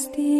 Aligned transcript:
Christi. 0.00 0.39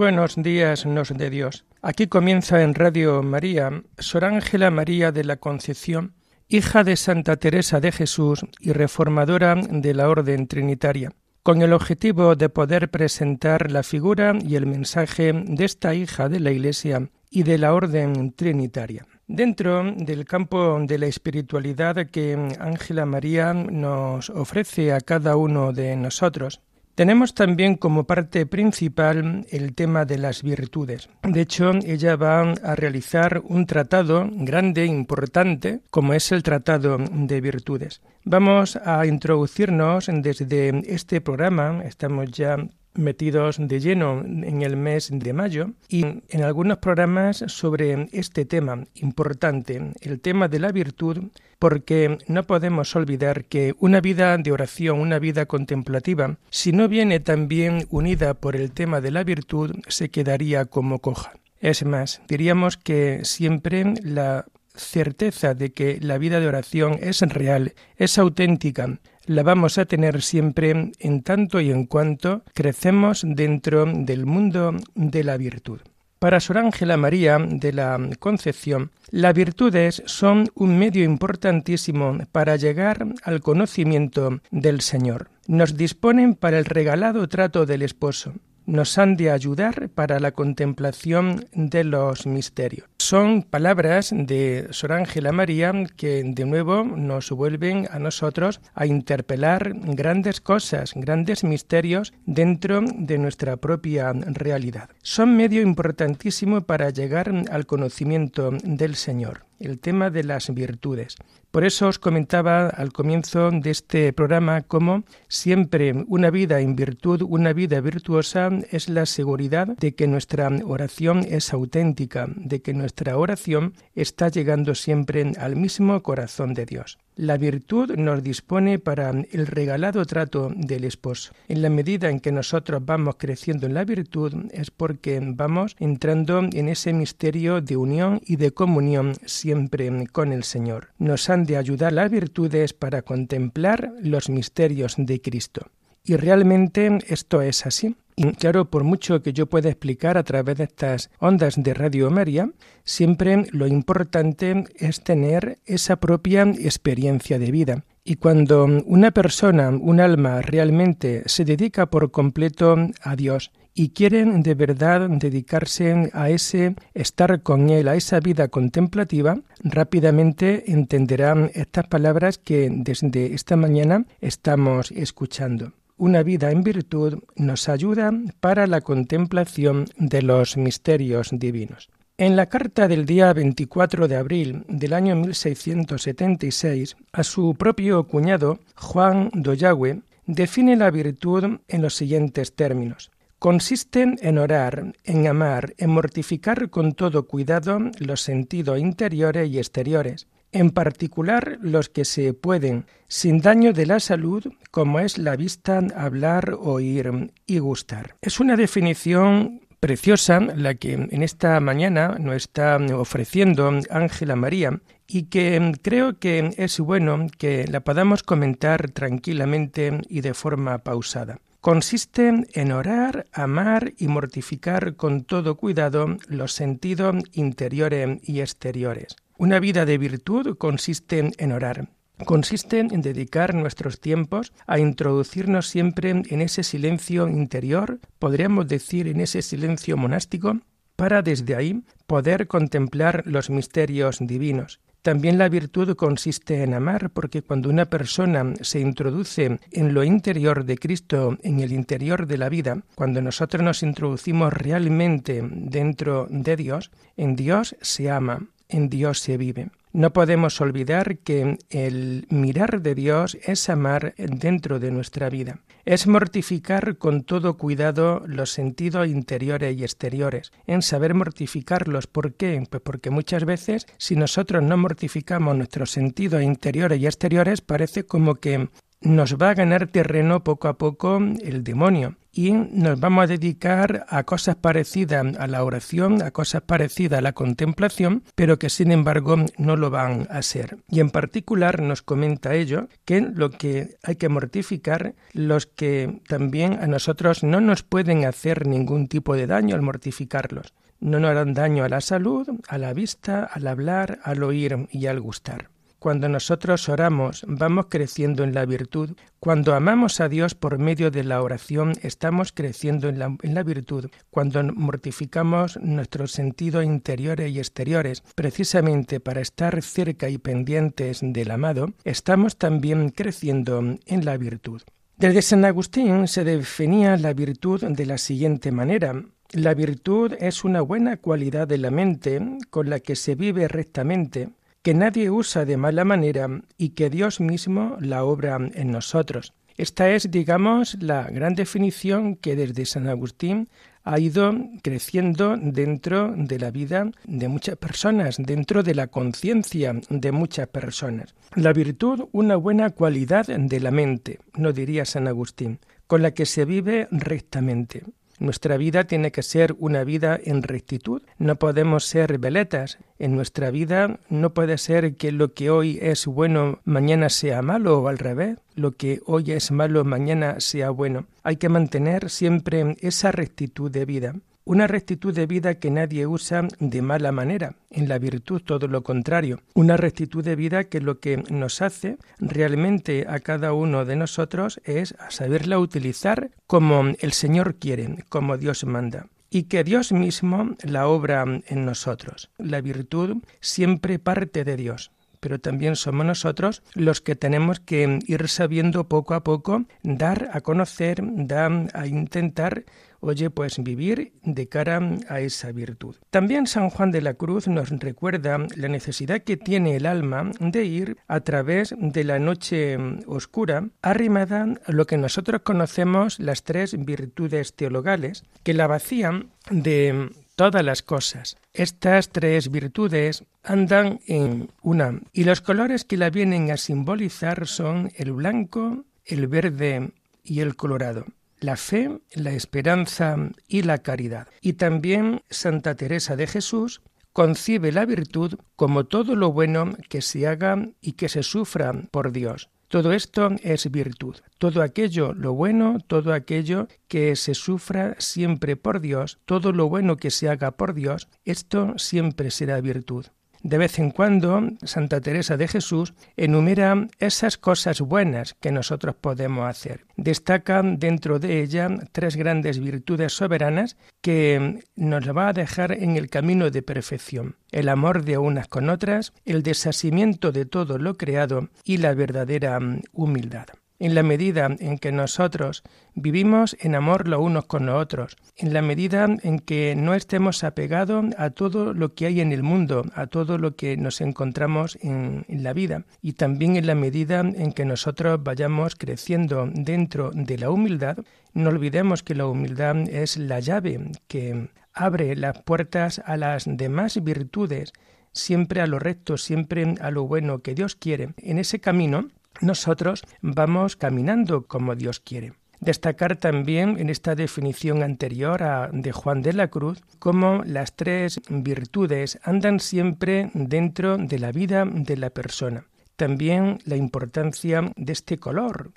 Buenos 0.00 0.36
días, 0.36 0.86
nos 0.86 1.10
de 1.10 1.28
Dios. 1.28 1.66
Aquí 1.82 2.06
comienza 2.06 2.62
en 2.62 2.74
Radio 2.74 3.22
María 3.22 3.82
Sor 3.98 4.24
Ángela 4.24 4.70
María 4.70 5.12
de 5.12 5.24
la 5.24 5.36
Concepción, 5.36 6.14
hija 6.48 6.84
de 6.84 6.96
Santa 6.96 7.36
Teresa 7.36 7.80
de 7.80 7.92
Jesús 7.92 8.40
y 8.60 8.72
reformadora 8.72 9.56
de 9.56 9.92
la 9.92 10.08
Orden 10.08 10.46
Trinitaria, 10.46 11.12
con 11.42 11.60
el 11.60 11.74
objetivo 11.74 12.34
de 12.34 12.48
poder 12.48 12.90
presentar 12.90 13.70
la 13.70 13.82
figura 13.82 14.32
y 14.42 14.56
el 14.56 14.64
mensaje 14.64 15.34
de 15.34 15.66
esta 15.66 15.94
hija 15.94 16.30
de 16.30 16.40
la 16.40 16.50
Iglesia 16.50 17.10
y 17.28 17.42
de 17.42 17.58
la 17.58 17.74
Orden 17.74 18.32
Trinitaria. 18.32 19.06
Dentro 19.28 19.84
del 19.84 20.24
campo 20.24 20.78
de 20.80 20.96
la 20.96 21.08
espiritualidad 21.08 22.06
que 22.06 22.56
Ángela 22.58 23.04
María 23.04 23.52
nos 23.52 24.30
ofrece 24.30 24.94
a 24.94 25.00
cada 25.02 25.36
uno 25.36 25.74
de 25.74 25.94
nosotros, 25.96 26.62
tenemos 27.00 27.32
también 27.32 27.76
como 27.76 28.04
parte 28.04 28.44
principal 28.44 29.46
el 29.48 29.74
tema 29.74 30.04
de 30.04 30.18
las 30.18 30.42
virtudes. 30.42 31.08
De 31.22 31.40
hecho, 31.40 31.70
ella 31.86 32.14
va 32.16 32.52
a 32.52 32.76
realizar 32.76 33.40
un 33.42 33.64
tratado 33.64 34.28
grande, 34.30 34.84
importante, 34.84 35.80
como 35.88 36.12
es 36.12 36.30
el 36.30 36.42
Tratado 36.42 36.98
de 36.98 37.40
Virtudes. 37.40 38.02
Vamos 38.24 38.76
a 38.76 39.06
introducirnos 39.06 40.10
desde 40.12 40.82
este 40.94 41.22
programa, 41.22 41.82
estamos 41.86 42.32
ya 42.32 42.58
metidos 42.94 43.56
de 43.58 43.80
lleno 43.80 44.20
en 44.20 44.62
el 44.62 44.76
mes 44.76 45.10
de 45.12 45.32
mayo 45.32 45.70
y 45.88 46.04
en 46.28 46.42
algunos 46.42 46.78
programas 46.78 47.44
sobre 47.46 48.08
este 48.12 48.44
tema 48.44 48.84
importante, 48.94 49.92
el 50.00 50.20
tema 50.20 50.48
de 50.48 50.58
la 50.58 50.72
virtud, 50.72 51.24
porque 51.58 52.18
no 52.26 52.44
podemos 52.44 52.94
olvidar 52.96 53.44
que 53.44 53.74
una 53.78 54.00
vida 54.00 54.36
de 54.38 54.52
oración, 54.52 54.98
una 54.98 55.18
vida 55.18 55.46
contemplativa, 55.46 56.38
si 56.50 56.72
no 56.72 56.88
viene 56.88 57.20
también 57.20 57.86
unida 57.90 58.34
por 58.34 58.56
el 58.56 58.72
tema 58.72 59.00
de 59.00 59.10
la 59.10 59.24
virtud, 59.24 59.76
se 59.88 60.08
quedaría 60.08 60.64
como 60.64 60.98
coja. 61.00 61.34
Es 61.60 61.84
más, 61.84 62.22
diríamos 62.26 62.78
que 62.78 63.20
siempre 63.24 63.92
la 64.02 64.46
certeza 64.74 65.54
de 65.54 65.72
que 65.72 65.98
la 66.00 66.18
vida 66.18 66.40
de 66.40 66.46
oración 66.46 66.98
es 67.00 67.20
real, 67.20 67.74
es 67.96 68.18
auténtica, 68.18 68.98
la 69.30 69.44
vamos 69.44 69.78
a 69.78 69.84
tener 69.84 70.22
siempre 70.22 70.90
en 70.98 71.22
tanto 71.22 71.60
y 71.60 71.70
en 71.70 71.86
cuanto 71.86 72.42
crecemos 72.52 73.22
dentro 73.24 73.86
del 73.86 74.26
mundo 74.26 74.74
de 74.96 75.22
la 75.22 75.36
virtud. 75.36 75.78
Para 76.18 76.40
Sor 76.40 76.58
Ángela 76.58 76.96
María 76.96 77.38
de 77.38 77.72
la 77.72 77.96
Concepción, 78.18 78.90
las 79.10 79.32
virtudes 79.32 80.02
son 80.06 80.48
un 80.56 80.76
medio 80.76 81.04
importantísimo 81.04 82.18
para 82.32 82.56
llegar 82.56 83.06
al 83.22 83.40
conocimiento 83.40 84.40
del 84.50 84.80
Señor. 84.80 85.30
Nos 85.46 85.76
disponen 85.76 86.34
para 86.34 86.58
el 86.58 86.64
regalado 86.64 87.28
trato 87.28 87.66
del 87.66 87.82
esposo 87.82 88.34
nos 88.70 88.96
han 88.98 89.16
de 89.16 89.30
ayudar 89.30 89.88
para 89.90 90.20
la 90.20 90.32
contemplación 90.32 91.46
de 91.52 91.84
los 91.84 92.26
misterios. 92.26 92.88
Son 92.98 93.42
palabras 93.42 94.10
de 94.14 94.68
Sor 94.70 94.92
Ángela 94.92 95.32
María 95.32 95.72
que 95.96 96.22
de 96.24 96.44
nuevo 96.44 96.84
nos 96.84 97.30
vuelven 97.30 97.88
a 97.90 97.98
nosotros 97.98 98.60
a 98.74 98.86
interpelar 98.86 99.72
grandes 99.74 100.40
cosas, 100.40 100.92
grandes 100.94 101.42
misterios 101.42 102.12
dentro 102.26 102.80
de 102.82 103.18
nuestra 103.18 103.56
propia 103.56 104.12
realidad. 104.12 104.90
Son 105.02 105.36
medio 105.36 105.62
importantísimo 105.62 106.60
para 106.62 106.90
llegar 106.90 107.32
al 107.50 107.66
conocimiento 107.66 108.50
del 108.62 108.94
Señor 108.94 109.49
el 109.60 109.78
tema 109.78 110.10
de 110.10 110.24
las 110.24 110.52
virtudes. 110.52 111.16
Por 111.50 111.64
eso 111.64 111.88
os 111.88 111.98
comentaba 111.98 112.68
al 112.68 112.92
comienzo 112.92 113.50
de 113.50 113.70
este 113.70 114.12
programa 114.12 114.62
cómo 114.62 115.04
siempre 115.28 116.04
una 116.08 116.30
vida 116.30 116.60
en 116.60 116.76
virtud, 116.76 117.22
una 117.22 117.52
vida 117.52 117.80
virtuosa 117.80 118.50
es 118.70 118.88
la 118.88 119.06
seguridad 119.06 119.66
de 119.66 119.94
que 119.94 120.06
nuestra 120.06 120.48
oración 120.64 121.26
es 121.28 121.52
auténtica, 121.52 122.28
de 122.36 122.62
que 122.62 122.72
nuestra 122.72 123.16
oración 123.16 123.74
está 123.94 124.28
llegando 124.28 124.74
siempre 124.74 125.32
al 125.38 125.56
mismo 125.56 126.02
corazón 126.02 126.54
de 126.54 126.66
Dios. 126.66 126.98
La 127.20 127.36
virtud 127.36 127.96
nos 127.96 128.22
dispone 128.22 128.78
para 128.78 129.10
el 129.10 129.46
regalado 129.46 130.06
trato 130.06 130.50
del 130.56 130.84
esposo. 130.84 131.34
En 131.48 131.60
la 131.60 131.68
medida 131.68 132.08
en 132.08 132.18
que 132.18 132.32
nosotros 132.32 132.82
vamos 132.82 133.16
creciendo 133.18 133.66
en 133.66 133.74
la 133.74 133.84
virtud 133.84 134.46
es 134.52 134.70
porque 134.70 135.20
vamos 135.22 135.76
entrando 135.78 136.38
en 136.38 136.70
ese 136.70 136.94
misterio 136.94 137.60
de 137.60 137.76
unión 137.76 138.22
y 138.24 138.36
de 138.36 138.52
comunión 138.52 139.12
siempre 139.26 140.06
con 140.10 140.32
el 140.32 140.44
Señor. 140.44 140.94
Nos 140.96 141.28
han 141.28 141.44
de 141.44 141.58
ayudar 141.58 141.92
las 141.92 142.10
virtudes 142.10 142.72
para 142.72 143.02
contemplar 143.02 143.92
los 144.00 144.30
misterios 144.30 144.94
de 144.96 145.20
Cristo. 145.20 145.66
Y 146.02 146.16
realmente 146.16 147.00
esto 147.06 147.42
es 147.42 147.66
así. 147.66 147.96
Y 148.16 148.32
claro, 148.32 148.70
por 148.70 148.84
mucho 148.84 149.22
que 149.22 149.32
yo 149.32 149.46
pueda 149.46 149.70
explicar 149.70 150.18
a 150.18 150.24
través 150.24 150.58
de 150.58 150.64
estas 150.64 151.10
ondas 151.18 151.54
de 151.56 151.74
Radio 151.74 152.10
María, 152.10 152.50
siempre 152.84 153.46
lo 153.52 153.66
importante 153.66 154.64
es 154.76 155.02
tener 155.02 155.58
esa 155.64 155.96
propia 155.96 156.42
experiencia 156.42 157.38
de 157.38 157.50
vida. 157.50 157.84
Y 158.04 158.16
cuando 158.16 158.64
una 158.64 159.10
persona, 159.10 159.70
un 159.70 160.00
alma 160.00 160.40
realmente 160.40 161.22
se 161.26 161.44
dedica 161.44 161.86
por 161.86 162.10
completo 162.10 162.76
a 163.02 163.14
Dios 163.16 163.52
y 163.74 163.90
quieren 163.90 164.42
de 164.42 164.54
verdad 164.54 165.08
dedicarse 165.08 166.10
a 166.12 166.28
ese 166.30 166.74
estar 166.94 167.42
con 167.42 167.70
Él, 167.70 167.88
a 167.88 167.94
esa 167.94 168.20
vida 168.20 168.48
contemplativa, 168.48 169.40
rápidamente 169.62 170.72
entenderán 170.72 171.50
estas 171.54 171.86
palabras 171.86 172.38
que 172.38 172.68
desde 172.70 173.34
esta 173.34 173.56
mañana 173.56 174.06
estamos 174.20 174.90
escuchando 174.90 175.72
una 176.00 176.22
vida 176.22 176.50
en 176.50 176.62
virtud 176.62 177.18
nos 177.36 177.68
ayuda 177.68 178.10
para 178.40 178.66
la 178.66 178.80
contemplación 178.80 179.84
de 179.98 180.22
los 180.22 180.56
misterios 180.56 181.28
divinos. 181.30 181.90
En 182.16 182.36
la 182.36 182.46
carta 182.46 182.88
del 182.88 183.04
día 183.04 183.32
24 183.34 184.08
de 184.08 184.16
abril 184.16 184.64
del 184.66 184.94
año 184.94 185.14
1676 185.16 186.96
a 187.12 187.22
su 187.22 187.54
propio 187.54 188.04
cuñado 188.04 188.60
Juan 188.76 189.28
Doyagüe 189.34 190.00
define 190.26 190.74
la 190.76 190.90
virtud 190.90 191.60
en 191.68 191.82
los 191.82 191.94
siguientes 191.94 192.54
términos. 192.54 193.10
Consiste 193.38 194.14
en 194.20 194.38
orar, 194.38 194.94
en 195.04 195.26
amar, 195.26 195.74
en 195.76 195.90
mortificar 195.90 196.70
con 196.70 196.92
todo 196.92 197.26
cuidado 197.26 197.78
los 197.98 198.22
sentidos 198.22 198.78
interiores 198.78 199.50
y 199.50 199.58
exteriores, 199.58 200.28
en 200.52 200.70
particular 200.70 201.58
los 201.60 201.88
que 201.88 202.04
se 202.04 202.34
pueden, 202.34 202.86
sin 203.08 203.40
daño 203.40 203.72
de 203.72 203.86
la 203.86 204.00
salud, 204.00 204.44
como 204.70 205.00
es 205.00 205.18
la 205.18 205.36
vista, 205.36 205.82
hablar, 205.94 206.56
oír 206.58 207.32
y 207.46 207.58
gustar. 207.58 208.16
Es 208.20 208.40
una 208.40 208.56
definición 208.56 209.60
preciosa 209.80 210.40
la 210.40 210.74
que 210.74 210.92
en 210.92 211.22
esta 211.22 211.58
mañana 211.60 212.16
nos 212.20 212.36
está 212.36 212.76
ofreciendo 212.94 213.80
Ángela 213.90 214.36
María 214.36 214.80
y 215.08 215.24
que 215.24 215.72
creo 215.82 216.18
que 216.18 216.54
es 216.56 216.78
bueno 216.78 217.26
que 217.38 217.66
la 217.66 217.80
podamos 217.80 218.22
comentar 218.22 218.90
tranquilamente 218.90 220.00
y 220.08 220.20
de 220.20 220.34
forma 220.34 220.78
pausada. 220.78 221.38
Consiste 221.60 222.46
en 222.54 222.72
orar, 222.72 223.26
amar 223.32 223.92
y 223.98 224.08
mortificar 224.08 224.96
con 224.96 225.24
todo 225.24 225.56
cuidado 225.56 226.16
los 226.26 226.52
sentidos 226.52 227.16
interiores 227.32 228.18
y 228.22 228.40
exteriores. 228.40 229.16
Una 229.40 229.58
vida 229.58 229.86
de 229.86 229.96
virtud 229.96 230.58
consiste 230.58 231.32
en 231.38 231.52
orar. 231.52 231.88
consiste 232.26 232.80
en 232.80 233.00
dedicar 233.00 233.54
nuestros 233.54 233.98
tiempos 233.98 234.52
a 234.66 234.78
introducirnos 234.78 235.66
siempre 235.66 236.10
en 236.10 236.40
ese 236.42 236.62
silencio 236.62 237.26
interior, 237.26 238.00
podríamos 238.18 238.68
decir 238.68 239.08
en 239.08 239.18
ese 239.18 239.40
silencio 239.40 239.96
monástico, 239.96 240.58
para 240.94 241.22
desde 241.22 241.56
ahí 241.56 241.82
poder 242.06 242.48
contemplar 242.48 243.22
los 243.24 243.48
misterios 243.48 244.18
divinos. 244.20 244.78
También 245.00 245.38
la 245.38 245.48
virtud 245.48 245.96
consiste 245.96 246.62
en 246.62 246.74
amar, 246.74 247.08
porque 247.08 247.40
cuando 247.40 247.70
una 247.70 247.86
persona 247.86 248.52
se 248.60 248.80
introduce 248.80 249.58
en 249.72 249.94
lo 249.94 250.04
interior 250.04 250.66
de 250.66 250.76
Cristo, 250.76 251.38
en 251.42 251.60
el 251.60 251.72
interior 251.72 252.26
de 252.26 252.36
la 252.36 252.50
vida, 252.50 252.82
cuando 252.94 253.22
nosotros 253.22 253.62
nos 253.62 253.82
introducimos 253.82 254.52
realmente 254.52 255.40
dentro 255.42 256.26
de 256.28 256.56
Dios, 256.56 256.90
en 257.16 257.36
Dios 257.36 257.74
se 257.80 258.10
ama, 258.10 258.46
en 258.70 258.88
Dios 258.88 259.20
se 259.20 259.36
vive. 259.36 259.70
No 259.92 260.12
podemos 260.12 260.60
olvidar 260.60 261.18
que 261.18 261.58
el 261.68 262.26
mirar 262.30 262.80
de 262.80 262.94
Dios 262.94 263.36
es 263.42 263.68
amar 263.68 264.14
dentro 264.16 264.78
de 264.78 264.92
nuestra 264.92 265.28
vida. 265.28 265.58
Es 265.84 266.06
mortificar 266.06 266.96
con 266.96 267.24
todo 267.24 267.56
cuidado 267.56 268.22
los 268.26 268.52
sentidos 268.52 269.08
interiores 269.08 269.76
y 269.76 269.82
exteriores, 269.82 270.52
en 270.68 270.82
saber 270.82 271.14
mortificarlos. 271.14 272.06
¿Por 272.06 272.34
qué? 272.34 272.62
Pues 272.70 272.82
porque 272.82 273.10
muchas 273.10 273.44
veces 273.44 273.86
si 273.98 274.14
nosotros 274.14 274.62
no 274.62 274.76
mortificamos 274.76 275.56
nuestros 275.56 275.90
sentidos 275.90 276.42
interiores 276.42 277.00
y 277.00 277.06
exteriores 277.06 277.60
parece 277.60 278.04
como 278.04 278.36
que 278.36 278.68
nos 279.00 279.36
va 279.36 279.50
a 279.50 279.54
ganar 279.54 279.86
terreno 279.86 280.44
poco 280.44 280.68
a 280.68 280.76
poco 280.76 281.18
el 281.42 281.64
demonio 281.64 282.16
y 282.32 282.52
nos 282.52 283.00
vamos 283.00 283.24
a 283.24 283.26
dedicar 283.26 284.06
a 284.08 284.22
cosas 284.24 284.56
parecidas 284.56 285.36
a 285.36 285.46
la 285.46 285.64
oración, 285.64 286.22
a 286.22 286.30
cosas 286.30 286.62
parecidas 286.62 287.18
a 287.18 287.22
la 287.22 287.32
contemplación, 287.32 288.22
pero 288.34 288.58
que 288.58 288.70
sin 288.70 288.92
embargo 288.92 289.36
no 289.58 289.76
lo 289.76 289.90
van 289.90 290.28
a 290.30 290.42
ser. 290.42 290.78
Y 290.88 291.00
en 291.00 291.10
particular 291.10 291.80
nos 291.80 292.02
comenta 292.02 292.54
ello 292.54 292.88
que 293.04 293.20
lo 293.20 293.50
que 293.50 293.96
hay 294.02 294.16
que 294.16 294.28
mortificar, 294.28 295.14
los 295.32 295.66
que 295.66 296.20
también 296.28 296.74
a 296.74 296.86
nosotros 296.86 297.42
no 297.42 297.60
nos 297.60 297.82
pueden 297.82 298.24
hacer 298.24 298.66
ningún 298.66 299.08
tipo 299.08 299.34
de 299.34 299.46
daño 299.46 299.74
al 299.74 299.82
mortificarlos. 299.82 300.72
No 301.00 301.18
nos 301.18 301.30
harán 301.30 301.54
daño 301.54 301.84
a 301.84 301.88
la 301.88 302.02
salud, 302.02 302.46
a 302.68 302.78
la 302.78 302.92
vista, 302.92 303.44
al 303.44 303.66
hablar, 303.66 304.20
al 304.22 304.42
oír 304.42 304.86
y 304.90 305.06
al 305.06 305.20
gustar. 305.20 305.70
Cuando 306.00 306.30
nosotros 306.30 306.88
oramos, 306.88 307.44
vamos 307.46 307.88
creciendo 307.90 308.42
en 308.42 308.54
la 308.54 308.64
virtud. 308.64 309.10
Cuando 309.38 309.74
amamos 309.74 310.18
a 310.22 310.30
Dios 310.30 310.54
por 310.54 310.78
medio 310.78 311.10
de 311.10 311.24
la 311.24 311.42
oración, 311.42 311.92
estamos 312.00 312.52
creciendo 312.52 313.10
en 313.10 313.18
la, 313.18 313.62
virtud. 313.62 314.08
Cuando 314.30 314.64
mortificamos 314.64 315.78
nuestros 315.82 316.32
sentidos 316.32 316.86
interiores 316.86 317.52
y 317.52 317.58
exteriores, 317.58 318.22
precisamente 318.34 319.20
para 319.20 319.42
estar 319.42 319.82
cerca 319.82 320.30
y 320.30 320.38
pendientes 320.38 321.20
del 321.22 321.50
amado, 321.50 321.92
estamos 322.04 322.56
también 322.56 323.10
creciendo 323.10 323.78
en 324.06 324.24
la 324.24 324.38
virtud. 324.38 324.80
Desde 325.18 325.42
San 325.42 325.66
Agustín 325.66 326.28
se 326.28 326.44
definía 326.44 327.18
la 327.18 327.34
virtud 327.34 327.84
de 327.84 328.06
la 328.06 328.16
siguiente 328.16 328.72
manera. 328.72 329.22
La 329.52 329.74
virtud 329.74 330.32
es 330.40 330.64
una 330.64 330.80
buena 330.80 331.18
cualidad 331.18 331.68
de 331.68 331.76
la 331.76 331.90
mente 331.90 332.40
con 332.70 332.88
la 332.88 333.00
que 333.00 333.16
se 333.16 333.34
vive 333.34 333.68
rectamente, 333.68 334.48
que 334.82 334.94
nadie 334.94 335.30
usa 335.30 335.64
de 335.64 335.76
mala 335.76 336.04
manera 336.04 336.48
y 336.78 336.90
que 336.90 337.10
Dios 337.10 337.40
mismo 337.40 337.96
la 338.00 338.24
obra 338.24 338.58
en 338.74 338.90
nosotros. 338.90 339.52
Esta 339.76 340.10
es, 340.10 340.30
digamos, 340.30 340.96
la 341.00 341.24
gran 341.24 341.54
definición 341.54 342.36
que 342.36 342.56
desde 342.56 342.84
San 342.84 343.08
Agustín 343.08 343.68
ha 344.04 344.18
ido 344.18 344.54
creciendo 344.82 345.56
dentro 345.56 346.32
de 346.36 346.58
la 346.58 346.70
vida 346.70 347.10
de 347.24 347.48
muchas 347.48 347.76
personas, 347.76 348.36
dentro 348.38 348.82
de 348.82 348.94
la 348.94 349.06
conciencia 349.06 349.94
de 350.08 350.32
muchas 350.32 350.68
personas. 350.68 351.34
La 351.54 351.72
virtud, 351.72 352.28
una 352.32 352.56
buena 352.56 352.90
cualidad 352.90 353.46
de 353.46 353.80
la 353.80 353.90
mente, 353.90 354.38
no 354.54 354.72
diría 354.72 355.04
San 355.04 355.28
Agustín, 355.28 355.78
con 356.06 356.22
la 356.22 356.32
que 356.32 356.46
se 356.46 356.64
vive 356.64 357.08
rectamente. 357.10 358.04
Nuestra 358.40 358.78
vida 358.78 359.04
tiene 359.04 359.32
que 359.32 359.42
ser 359.42 359.76
una 359.78 360.02
vida 360.02 360.40
en 360.42 360.62
rectitud. 360.62 361.20
No 361.38 361.56
podemos 361.56 362.06
ser 362.06 362.38
veletas. 362.38 362.96
En 363.18 363.36
nuestra 363.36 363.70
vida 363.70 364.18
no 364.30 364.54
puede 364.54 364.78
ser 364.78 365.16
que 365.16 365.30
lo 365.30 365.52
que 365.52 365.68
hoy 365.68 365.98
es 366.00 366.24
bueno 366.24 366.80
mañana 366.84 367.28
sea 367.28 367.60
malo 367.60 368.00
o 368.00 368.08
al 368.08 368.16
revés. 368.16 368.56
Lo 368.74 368.92
que 368.92 369.20
hoy 369.26 369.52
es 369.52 369.70
malo 369.70 370.04
mañana 370.04 370.58
sea 370.58 370.88
bueno. 370.88 371.26
Hay 371.42 371.56
que 371.56 371.68
mantener 371.68 372.30
siempre 372.30 372.96
esa 373.00 373.30
rectitud 373.30 373.90
de 373.90 374.06
vida. 374.06 374.34
Una 374.64 374.86
rectitud 374.86 375.34
de 375.34 375.46
vida 375.46 375.74
que 375.74 375.90
nadie 375.90 376.26
usa 376.26 376.68
de 376.78 377.02
mala 377.02 377.32
manera, 377.32 377.74
en 377.90 378.08
la 378.08 378.18
virtud 378.18 378.62
todo 378.64 378.88
lo 378.88 379.02
contrario. 379.02 379.60
Una 379.74 379.96
rectitud 379.96 380.44
de 380.44 380.54
vida 380.54 380.84
que 380.84 381.00
lo 381.00 381.18
que 381.18 381.38
nos 381.48 381.82
hace 381.82 382.18
realmente 382.38 383.26
a 383.28 383.40
cada 383.40 383.72
uno 383.72 384.04
de 384.04 384.16
nosotros 384.16 384.80
es 384.84 385.14
saberla 385.28 385.78
utilizar 385.78 386.50
como 386.66 387.12
el 387.18 387.32
Señor 387.32 387.76
quiere, 387.76 388.24
como 388.28 388.58
Dios 388.58 388.84
manda 388.84 389.26
y 389.50 389.64
que 389.64 389.82
Dios 389.82 390.12
mismo 390.12 390.76
la 390.82 391.08
obra 391.08 391.44
en 391.66 391.84
nosotros. 391.84 392.50
La 392.58 392.80
virtud 392.80 393.38
siempre 393.60 394.20
parte 394.20 394.62
de 394.64 394.76
Dios 394.76 395.10
pero 395.40 395.58
también 395.58 395.96
somos 395.96 396.24
nosotros 396.24 396.82
los 396.94 397.20
que 397.20 397.36
tenemos 397.36 397.80
que 397.80 398.20
ir 398.26 398.48
sabiendo 398.48 399.08
poco 399.08 399.34
a 399.34 399.42
poco 399.42 399.84
dar 400.02 400.50
a 400.52 400.60
conocer, 400.60 401.20
dar 401.22 401.88
a 401.94 402.06
intentar 402.06 402.84
oye, 403.20 403.50
pues 403.50 403.82
vivir 403.82 404.32
de 404.42 404.68
cara 404.68 405.00
a 405.28 405.40
esa 405.40 405.72
virtud. 405.72 406.16
También 406.30 406.66
San 406.66 406.90
Juan 406.90 407.10
de 407.10 407.20
la 407.20 407.34
Cruz 407.34 407.68
nos 407.68 407.90
recuerda 407.90 408.58
la 408.74 408.88
necesidad 408.88 409.42
que 409.42 409.56
tiene 409.56 409.96
el 409.96 410.06
alma 410.06 410.50
de 410.58 410.84
ir 410.84 411.16
a 411.28 411.40
través 411.40 411.94
de 411.98 412.24
la 412.24 412.38
noche 412.38 412.96
oscura, 413.26 413.88
arrimada 414.02 414.66
a 414.86 414.92
lo 414.92 415.06
que 415.06 415.18
nosotros 415.18 415.62
conocemos 415.62 416.38
las 416.40 416.64
tres 416.64 416.96
virtudes 417.04 417.74
teologales, 417.74 418.44
que 418.62 418.74
la 418.74 418.86
vacían 418.86 419.50
de 419.70 420.30
todas 420.60 420.84
las 420.84 421.00
cosas. 421.00 421.56
Estas 421.72 422.28
tres 422.28 422.70
virtudes 422.70 423.44
andan 423.62 424.20
en 424.26 424.70
una, 424.82 425.18
y 425.32 425.44
los 425.44 425.62
colores 425.62 426.04
que 426.04 426.18
la 426.18 426.28
vienen 426.28 426.70
a 426.70 426.76
simbolizar 426.76 427.66
son 427.66 428.12
el 428.14 428.32
blanco, 428.32 429.06
el 429.24 429.46
verde 429.46 430.12
y 430.44 430.60
el 430.60 430.76
colorado 430.76 431.24
la 431.60 431.76
fe, 431.76 432.20
la 432.34 432.52
esperanza 432.52 433.36
y 433.68 433.82
la 433.82 433.98
caridad. 433.98 434.48
Y 434.60 434.74
también 434.74 435.42
Santa 435.48 435.94
Teresa 435.94 436.36
de 436.36 436.46
Jesús 436.46 437.00
concibe 437.32 437.90
la 437.92 438.04
virtud 438.04 438.58
como 438.76 439.04
todo 439.04 439.36
lo 439.36 439.52
bueno 439.52 439.94
que 440.08 440.20
se 440.20 440.46
haga 440.46 440.88
y 441.00 441.12
que 441.12 441.30
se 441.30 441.42
sufra 441.42 441.92
por 442.10 442.32
Dios. 442.32 442.68
Todo 442.90 443.12
esto 443.12 443.50
es 443.62 443.88
virtud. 443.88 444.34
Todo 444.58 444.82
aquello, 444.82 445.32
lo 445.32 445.52
bueno, 445.52 445.98
todo 446.04 446.32
aquello 446.32 446.88
que 447.06 447.36
se 447.36 447.54
sufra 447.54 448.16
siempre 448.18 448.74
por 448.74 449.00
Dios, 449.00 449.38
todo 449.44 449.70
lo 449.70 449.88
bueno 449.88 450.16
que 450.16 450.32
se 450.32 450.48
haga 450.48 450.72
por 450.72 450.92
Dios, 450.92 451.28
esto 451.44 451.94
siempre 451.98 452.50
será 452.50 452.80
virtud. 452.80 453.26
De 453.62 453.76
vez 453.76 453.98
en 453.98 454.10
cuando, 454.10 454.62
Santa 454.82 455.20
Teresa 455.20 455.56
de 455.56 455.68
Jesús 455.68 456.14
enumera 456.36 457.08
esas 457.18 457.58
cosas 457.58 458.00
buenas 458.00 458.54
que 458.54 458.72
nosotros 458.72 459.14
podemos 459.14 459.68
hacer. 459.68 460.06
Destaca 460.16 460.82
dentro 460.82 461.38
de 461.38 461.62
ella 461.62 461.88
tres 462.12 462.36
grandes 462.36 462.80
virtudes 462.80 463.34
soberanas 463.34 463.96
que 464.22 464.84
nos 464.96 465.36
va 465.36 465.48
a 465.48 465.52
dejar 465.52 465.92
en 465.92 466.16
el 466.16 466.30
camino 466.30 466.70
de 466.70 466.82
perfección. 466.82 467.56
El 467.70 467.88
amor 467.88 468.24
de 468.24 468.38
unas 468.38 468.68
con 468.68 468.88
otras, 468.88 469.32
el 469.44 469.62
desasimiento 469.62 470.52
de 470.52 470.64
todo 470.64 470.98
lo 470.98 471.16
creado 471.16 471.68
y 471.84 471.98
la 471.98 472.14
verdadera 472.14 472.78
humildad 473.12 473.66
en 474.00 474.14
la 474.14 474.24
medida 474.24 474.68
en 474.80 474.98
que 474.98 475.12
nosotros 475.12 475.84
vivimos 476.14 476.76
en 476.80 476.94
amor 476.96 477.28
los 477.28 477.40
unos 477.40 477.66
con 477.66 477.86
los 477.86 478.02
otros, 478.02 478.36
en 478.56 478.72
la 478.72 478.82
medida 478.82 479.26
en 479.42 479.60
que 479.60 479.94
no 479.96 480.14
estemos 480.14 480.64
apegados 480.64 481.26
a 481.38 481.50
todo 481.50 481.94
lo 481.94 482.14
que 482.14 482.26
hay 482.26 482.40
en 482.40 482.50
el 482.50 482.62
mundo, 482.62 483.04
a 483.14 483.26
todo 483.26 483.58
lo 483.58 483.76
que 483.76 483.96
nos 483.96 484.20
encontramos 484.20 484.98
en, 485.02 485.44
la 485.48 485.72
vida, 485.74 486.04
y 486.22 486.32
también 486.32 486.76
en 486.76 486.86
la 486.86 486.94
medida 486.94 487.40
en 487.40 487.72
que 487.72 487.84
nosotros 487.84 488.42
vayamos 488.42 488.96
creciendo 488.96 489.68
dentro 489.72 490.30
de 490.32 490.58
la 490.58 490.70
humildad, 490.70 491.18
no 491.52 491.68
olvidemos 491.68 492.22
que 492.22 492.34
la 492.34 492.46
humildad 492.46 492.96
es 493.08 493.36
la 493.36 493.60
llave 493.60 494.00
que 494.26 494.70
abre 494.94 495.36
las 495.36 495.62
puertas 495.62 496.22
a 496.24 496.36
las 496.36 496.64
demás 496.66 497.22
virtudes, 497.22 497.92
siempre 498.32 498.80
a 498.80 498.86
lo 498.86 498.98
recto, 498.98 499.36
siempre 499.36 499.94
a 500.00 500.10
lo 500.10 500.26
bueno 500.26 500.62
que 500.62 500.74
Dios 500.74 500.96
quiere. 500.96 501.34
En 501.36 501.58
ese 501.58 501.80
camino 501.80 502.28
nosotros 502.60 503.22
vamos 503.40 503.96
caminando 503.96 504.66
como 504.66 504.94
Dios 504.94 505.20
quiere. 505.20 505.54
Destacar 505.80 506.36
también 506.36 506.98
en 506.98 507.08
esta 507.08 507.34
definición 507.34 508.02
anterior 508.02 508.62
a, 508.62 508.90
de 508.92 509.12
Juan 509.12 509.40
de 509.40 509.54
la 509.54 509.68
Cruz 509.68 510.02
cómo 510.18 510.62
las 510.64 510.94
tres 510.94 511.40
virtudes 511.48 512.38
andan 512.42 512.80
siempre 512.80 513.50
dentro 513.54 514.18
de 514.18 514.38
la 514.38 514.52
vida 514.52 514.84
de 514.84 515.16
la 515.16 515.30
persona. 515.30 515.86
También 516.16 516.80
la 516.84 516.96
importancia 516.96 517.92
de 517.96 518.12
este 518.12 518.36
color, 518.36 518.92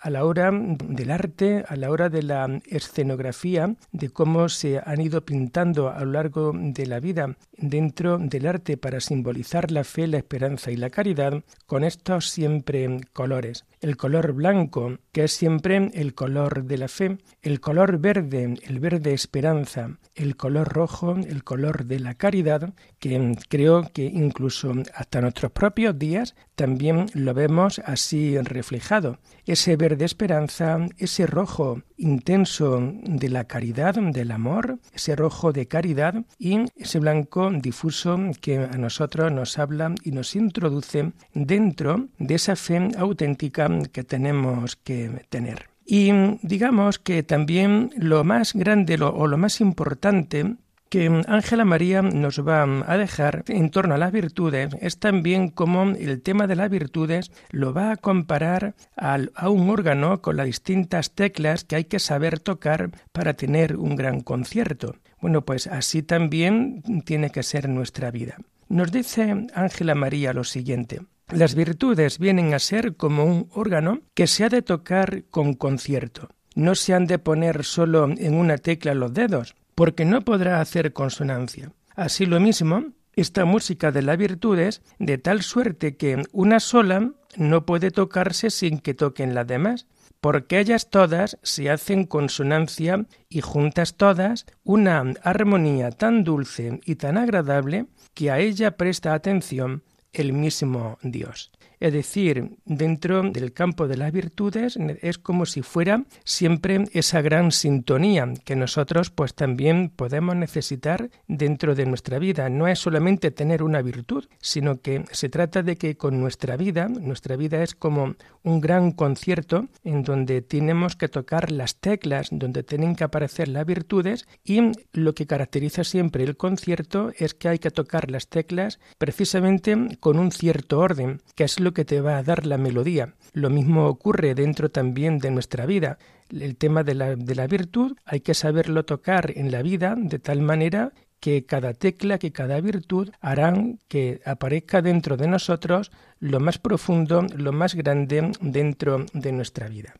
a 0.00 0.10
la 0.10 0.24
hora 0.24 0.50
del 0.52 1.10
arte, 1.10 1.64
a 1.68 1.76
la 1.76 1.90
hora 1.90 2.08
de 2.08 2.22
la 2.22 2.60
escenografía, 2.66 3.74
de 3.92 4.10
cómo 4.10 4.48
se 4.48 4.80
han 4.84 5.00
ido 5.00 5.24
pintando 5.24 5.88
a 5.88 6.00
lo 6.04 6.12
largo 6.12 6.52
de 6.54 6.86
la 6.86 6.98
vida 6.98 7.36
dentro 7.56 8.18
del 8.18 8.46
arte 8.46 8.76
para 8.76 9.00
simbolizar 9.00 9.70
la 9.70 9.84
fe, 9.84 10.06
la 10.06 10.18
esperanza 10.18 10.70
y 10.70 10.76
la 10.76 10.90
caridad, 10.90 11.44
con 11.66 11.84
estos 11.84 12.28
siempre 12.28 13.00
colores. 13.12 13.64
El 13.86 13.96
color 13.96 14.32
blanco, 14.32 14.98
que 15.12 15.22
es 15.22 15.32
siempre 15.32 15.92
el 15.94 16.12
color 16.12 16.64
de 16.64 16.76
la 16.76 16.88
fe, 16.88 17.18
el 17.40 17.60
color 17.60 17.98
verde, 17.98 18.54
el 18.64 18.80
verde 18.80 19.12
esperanza, 19.12 19.96
el 20.16 20.36
color 20.36 20.66
rojo, 20.66 21.14
el 21.14 21.44
color 21.44 21.84
de 21.84 22.00
la 22.00 22.14
caridad, 22.14 22.74
que 22.98 23.36
creo 23.48 23.88
que 23.92 24.02
incluso 24.02 24.72
hasta 24.92 25.20
nuestros 25.20 25.52
propios 25.52 25.96
días 25.96 26.34
también 26.56 27.06
lo 27.14 27.32
vemos 27.32 27.78
así 27.78 28.36
reflejado. 28.38 29.20
Ese 29.44 29.76
verde 29.76 30.04
esperanza, 30.04 30.78
ese 30.98 31.24
rojo 31.28 31.82
intenso 31.96 32.92
de 33.02 33.28
la 33.28 33.44
caridad, 33.44 33.94
del 33.94 34.30
amor, 34.30 34.78
ese 34.92 35.16
rojo 35.16 35.52
de 35.52 35.66
caridad 35.66 36.24
y 36.38 36.60
ese 36.76 36.98
blanco 36.98 37.50
difuso 37.50 38.18
que 38.40 38.58
a 38.58 38.76
nosotros 38.78 39.32
nos 39.32 39.58
habla 39.58 39.94
y 40.02 40.10
nos 40.10 40.36
introduce 40.36 41.12
dentro 41.34 42.08
de 42.18 42.34
esa 42.34 42.56
fe 42.56 42.88
auténtica 42.98 43.68
que 43.92 44.04
tenemos 44.04 44.76
que 44.76 45.26
tener. 45.28 45.68
Y 45.84 46.10
digamos 46.42 46.98
que 46.98 47.22
también 47.22 47.90
lo 47.96 48.24
más 48.24 48.54
grande 48.54 48.98
o 49.00 49.26
lo 49.26 49.38
más 49.38 49.60
importante 49.60 50.56
que 50.88 51.22
Ángela 51.26 51.64
María 51.64 52.02
nos 52.02 52.46
va 52.46 52.62
a 52.62 52.96
dejar 52.96 53.44
en 53.48 53.70
torno 53.70 53.94
a 53.94 53.98
las 53.98 54.12
virtudes 54.12 54.74
es 54.80 54.98
también 54.98 55.48
como 55.48 55.82
el 55.82 56.22
tema 56.22 56.46
de 56.46 56.56
las 56.56 56.70
virtudes 56.70 57.30
lo 57.50 57.72
va 57.72 57.92
a 57.92 57.96
comparar 57.96 58.74
a 58.96 59.50
un 59.50 59.70
órgano 59.70 60.22
con 60.22 60.36
las 60.36 60.46
distintas 60.46 61.10
teclas 61.12 61.64
que 61.64 61.76
hay 61.76 61.84
que 61.84 61.98
saber 61.98 62.40
tocar 62.40 62.90
para 63.12 63.34
tener 63.34 63.76
un 63.76 63.96
gran 63.96 64.20
concierto. 64.20 64.96
Bueno, 65.20 65.44
pues 65.44 65.66
así 65.66 66.02
también 66.02 66.82
tiene 67.04 67.30
que 67.30 67.42
ser 67.42 67.68
nuestra 67.68 68.10
vida. 68.10 68.36
Nos 68.68 68.92
dice 68.92 69.46
Ángela 69.54 69.94
María 69.94 70.32
lo 70.32 70.44
siguiente. 70.44 71.00
Las 71.32 71.54
virtudes 71.54 72.18
vienen 72.18 72.54
a 72.54 72.58
ser 72.58 72.96
como 72.96 73.24
un 73.24 73.48
órgano 73.52 74.00
que 74.14 74.26
se 74.26 74.44
ha 74.44 74.48
de 74.48 74.62
tocar 74.62 75.24
con 75.30 75.54
concierto. 75.54 76.28
No 76.54 76.74
se 76.74 76.94
han 76.94 77.06
de 77.06 77.18
poner 77.18 77.64
solo 77.64 78.08
en 78.08 78.34
una 78.34 78.58
tecla 78.58 78.94
los 78.94 79.12
dedos, 79.12 79.56
porque 79.76 80.04
no 80.04 80.22
podrá 80.22 80.60
hacer 80.60 80.92
consonancia. 80.92 81.70
Así 81.94 82.26
lo 82.26 82.40
mismo, 82.40 82.86
esta 83.12 83.44
música 83.44 83.92
de 83.92 84.02
las 84.02 84.18
virtudes, 84.18 84.82
de 84.98 85.18
tal 85.18 85.42
suerte 85.42 85.96
que 85.96 86.24
una 86.32 86.58
sola 86.58 87.12
no 87.36 87.64
puede 87.64 87.92
tocarse 87.92 88.50
sin 88.50 88.78
que 88.80 88.94
toquen 88.94 89.34
las 89.34 89.46
demás, 89.46 89.86
porque 90.20 90.58
ellas 90.58 90.90
todas 90.90 91.38
se 91.42 91.70
hacen 91.70 92.04
consonancia 92.04 93.06
y 93.28 93.42
juntas 93.42 93.96
todas 93.96 94.46
una 94.64 95.04
armonía 95.22 95.90
tan 95.90 96.24
dulce 96.24 96.80
y 96.84 96.96
tan 96.96 97.16
agradable 97.18 97.86
que 98.14 98.30
a 98.30 98.38
ella 98.38 98.76
presta 98.76 99.14
atención 99.14 99.84
el 100.12 100.32
mismo 100.32 100.98
Dios. 101.02 101.52
Es 101.78 101.92
decir, 101.92 102.56
dentro 102.64 103.22
del 103.22 103.52
campo 103.52 103.86
de 103.86 103.96
las 103.96 104.12
virtudes 104.12 104.78
es 105.02 105.18
como 105.18 105.44
si 105.46 105.62
fuera 105.62 106.04
siempre 106.24 106.84
esa 106.92 107.20
gran 107.20 107.52
sintonía 107.52 108.32
que 108.44 108.56
nosotros 108.56 109.10
pues 109.10 109.34
también 109.34 109.90
podemos 109.90 110.36
necesitar 110.36 111.10
dentro 111.28 111.74
de 111.74 111.86
nuestra 111.86 112.18
vida. 112.18 112.48
No 112.48 112.66
es 112.66 112.78
solamente 112.78 113.30
tener 113.30 113.62
una 113.62 113.82
virtud, 113.82 114.26
sino 114.40 114.80
que 114.80 115.04
se 115.10 115.28
trata 115.28 115.62
de 115.62 115.76
que 115.76 115.96
con 115.96 116.20
nuestra 116.20 116.56
vida, 116.56 116.88
nuestra 116.88 117.36
vida 117.36 117.62
es 117.62 117.74
como 117.74 118.14
un 118.42 118.60
gran 118.60 118.92
concierto 118.92 119.68
en 119.84 120.02
donde 120.02 120.40
tenemos 120.40 120.96
que 120.96 121.08
tocar 121.08 121.50
las 121.50 121.76
teclas, 121.76 122.28
donde 122.30 122.62
tienen 122.62 122.96
que 122.96 123.04
aparecer 123.04 123.48
las 123.48 123.66
virtudes 123.66 124.26
y 124.44 124.60
lo 124.92 125.14
que 125.14 125.26
caracteriza 125.26 125.84
siempre 125.84 126.24
el 126.24 126.36
concierto 126.36 127.12
es 127.18 127.34
que 127.34 127.48
hay 127.48 127.58
que 127.58 127.70
tocar 127.70 128.10
las 128.10 128.28
teclas 128.28 128.78
precisamente 128.98 129.98
con 130.00 130.18
un 130.18 130.32
cierto 130.32 130.78
orden, 130.78 131.20
que 131.34 131.44
es 131.44 131.60
lo 131.66 131.74
que 131.74 131.84
te 131.84 132.00
va 132.00 132.16
a 132.16 132.22
dar 132.22 132.46
la 132.46 132.58
melodía. 132.58 133.14
Lo 133.32 133.50
mismo 133.50 133.88
ocurre 133.88 134.36
dentro 134.36 134.70
también 134.70 135.18
de 135.18 135.32
nuestra 135.32 135.66
vida. 135.66 135.98
El 136.30 136.56
tema 136.56 136.84
de 136.84 136.94
la, 136.94 137.16
de 137.16 137.34
la 137.34 137.48
virtud 137.48 137.96
hay 138.04 138.20
que 138.20 138.34
saberlo 138.34 138.84
tocar 138.84 139.32
en 139.34 139.50
la 139.50 139.62
vida 139.62 139.96
de 139.98 140.20
tal 140.20 140.40
manera 140.42 140.92
que 141.18 141.44
cada 141.44 141.74
tecla, 141.74 142.18
que 142.18 142.30
cada 142.30 142.60
virtud 142.60 143.10
harán 143.20 143.80
que 143.88 144.20
aparezca 144.24 144.80
dentro 144.80 145.16
de 145.16 145.26
nosotros 145.26 145.90
lo 146.20 146.38
más 146.38 146.58
profundo, 146.58 147.26
lo 147.34 147.52
más 147.52 147.74
grande 147.74 148.30
dentro 148.40 149.06
de 149.12 149.32
nuestra 149.32 149.66
vida. 149.68 149.96